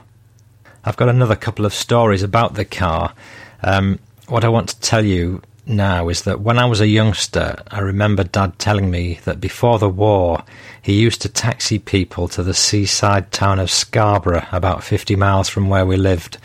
[0.86, 3.14] I've got another couple of stories about the car.
[3.62, 7.62] Um, what I want to tell you now is that when I was a youngster,
[7.70, 10.44] I remember Dad telling me that before the war,
[10.82, 15.70] he used to taxi people to the seaside town of Scarborough, about 50 miles from
[15.70, 16.38] where we lived,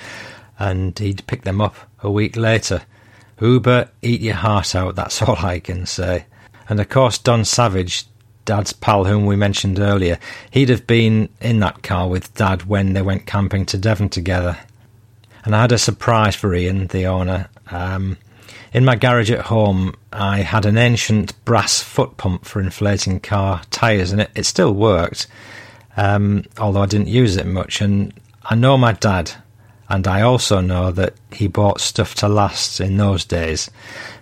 [0.59, 2.82] and he'd pick them up a week later.
[3.41, 6.26] Uber, eat your heart out, that's all I can say.
[6.68, 8.05] And of course, Don Savage,
[8.45, 10.18] Dad's pal, whom we mentioned earlier,
[10.51, 14.59] he'd have been in that car with Dad when they went camping to Devon together.
[15.45, 17.49] And I had a surprise for Ian, the owner.
[17.70, 18.18] Um,
[18.72, 23.62] in my garage at home, I had an ancient brass foot pump for inflating car
[23.70, 25.26] tyres, and it, it still worked,
[25.97, 27.80] um, although I didn't use it much.
[27.80, 28.12] And
[28.45, 29.32] I know my dad,
[29.89, 33.70] and I also know that he bought stuff to last in those days.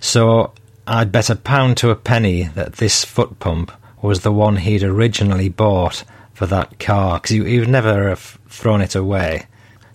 [0.00, 0.52] So
[0.86, 4.84] I'd bet a pound to a penny that this foot pump was the one he'd
[4.84, 9.46] originally bought for that car because he, he would never have thrown it away.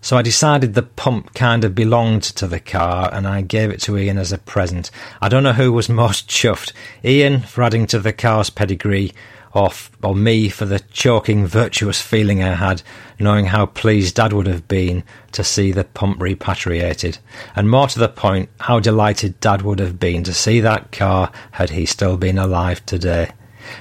[0.02, 3.80] So I decided the pump kind of belonged to the car and I gave it
[3.82, 4.90] to Ian as a present.
[5.22, 6.74] I don't know who was most chuffed
[7.06, 9.14] Ian for adding to the car's pedigree
[9.54, 9.70] or,
[10.04, 12.84] or me for the choking, virtuous feeling I had
[13.22, 17.20] knowing how pleased Dad would have been to see the pump repatriated.
[17.56, 21.32] And more to the point, how delighted Dad would have been to see that car
[21.52, 23.32] had he still been alive today.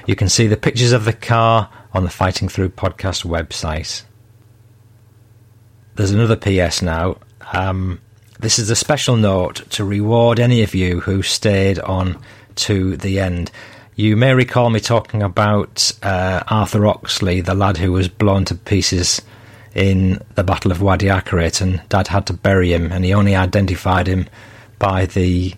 [0.05, 4.03] You can see the pictures of the car on the Fighting Through podcast website.
[5.95, 7.17] There's another PS now.
[7.53, 7.99] Um,
[8.39, 12.21] this is a special note to reward any of you who stayed on
[12.55, 13.51] to the end.
[14.01, 18.55] You may recall me talking about uh, Arthur Oxley, the lad who was blown to
[18.55, 19.21] pieces
[19.75, 23.35] in the Battle of Wadi Akarit, and Dad had to bury him, and he only
[23.35, 24.27] identified him
[24.79, 25.53] by the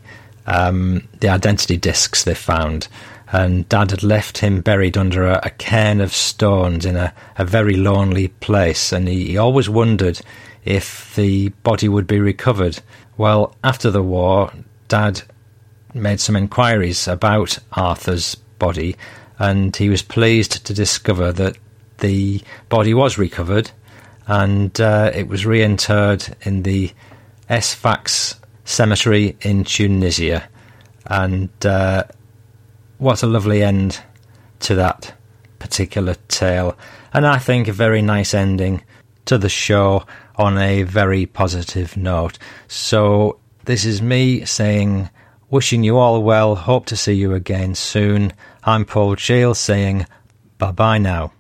[0.46, 2.90] um, the identity discs they found
[3.32, 7.46] and Dad had left him buried under a, a cairn of stones in a, a
[7.46, 10.20] very lonely place, and he, he always wondered
[10.66, 12.82] if the body would be recovered.
[13.16, 14.52] Well, after the war,
[14.90, 15.24] Dad
[15.94, 18.96] made some inquiries about Arthur's body,
[19.40, 21.58] and he was pleased to discover that
[22.00, 23.72] the body was recovered
[24.28, 26.92] and uh, it was reinterred in the
[27.60, 30.48] Sfax cemetery in Tunisia.
[31.06, 32.06] And uh,
[32.98, 34.00] what a lovely end
[34.62, 35.14] to that
[35.60, 36.78] particular tale.
[37.14, 38.84] And I think a very nice ending
[39.26, 42.40] to the show on a very positive note.
[42.68, 45.10] So, this is me saying,
[45.54, 48.34] wishing you all well, hope to see you again soon.
[48.64, 50.08] I'm Paul Shields saying,
[50.58, 51.32] bye bye now.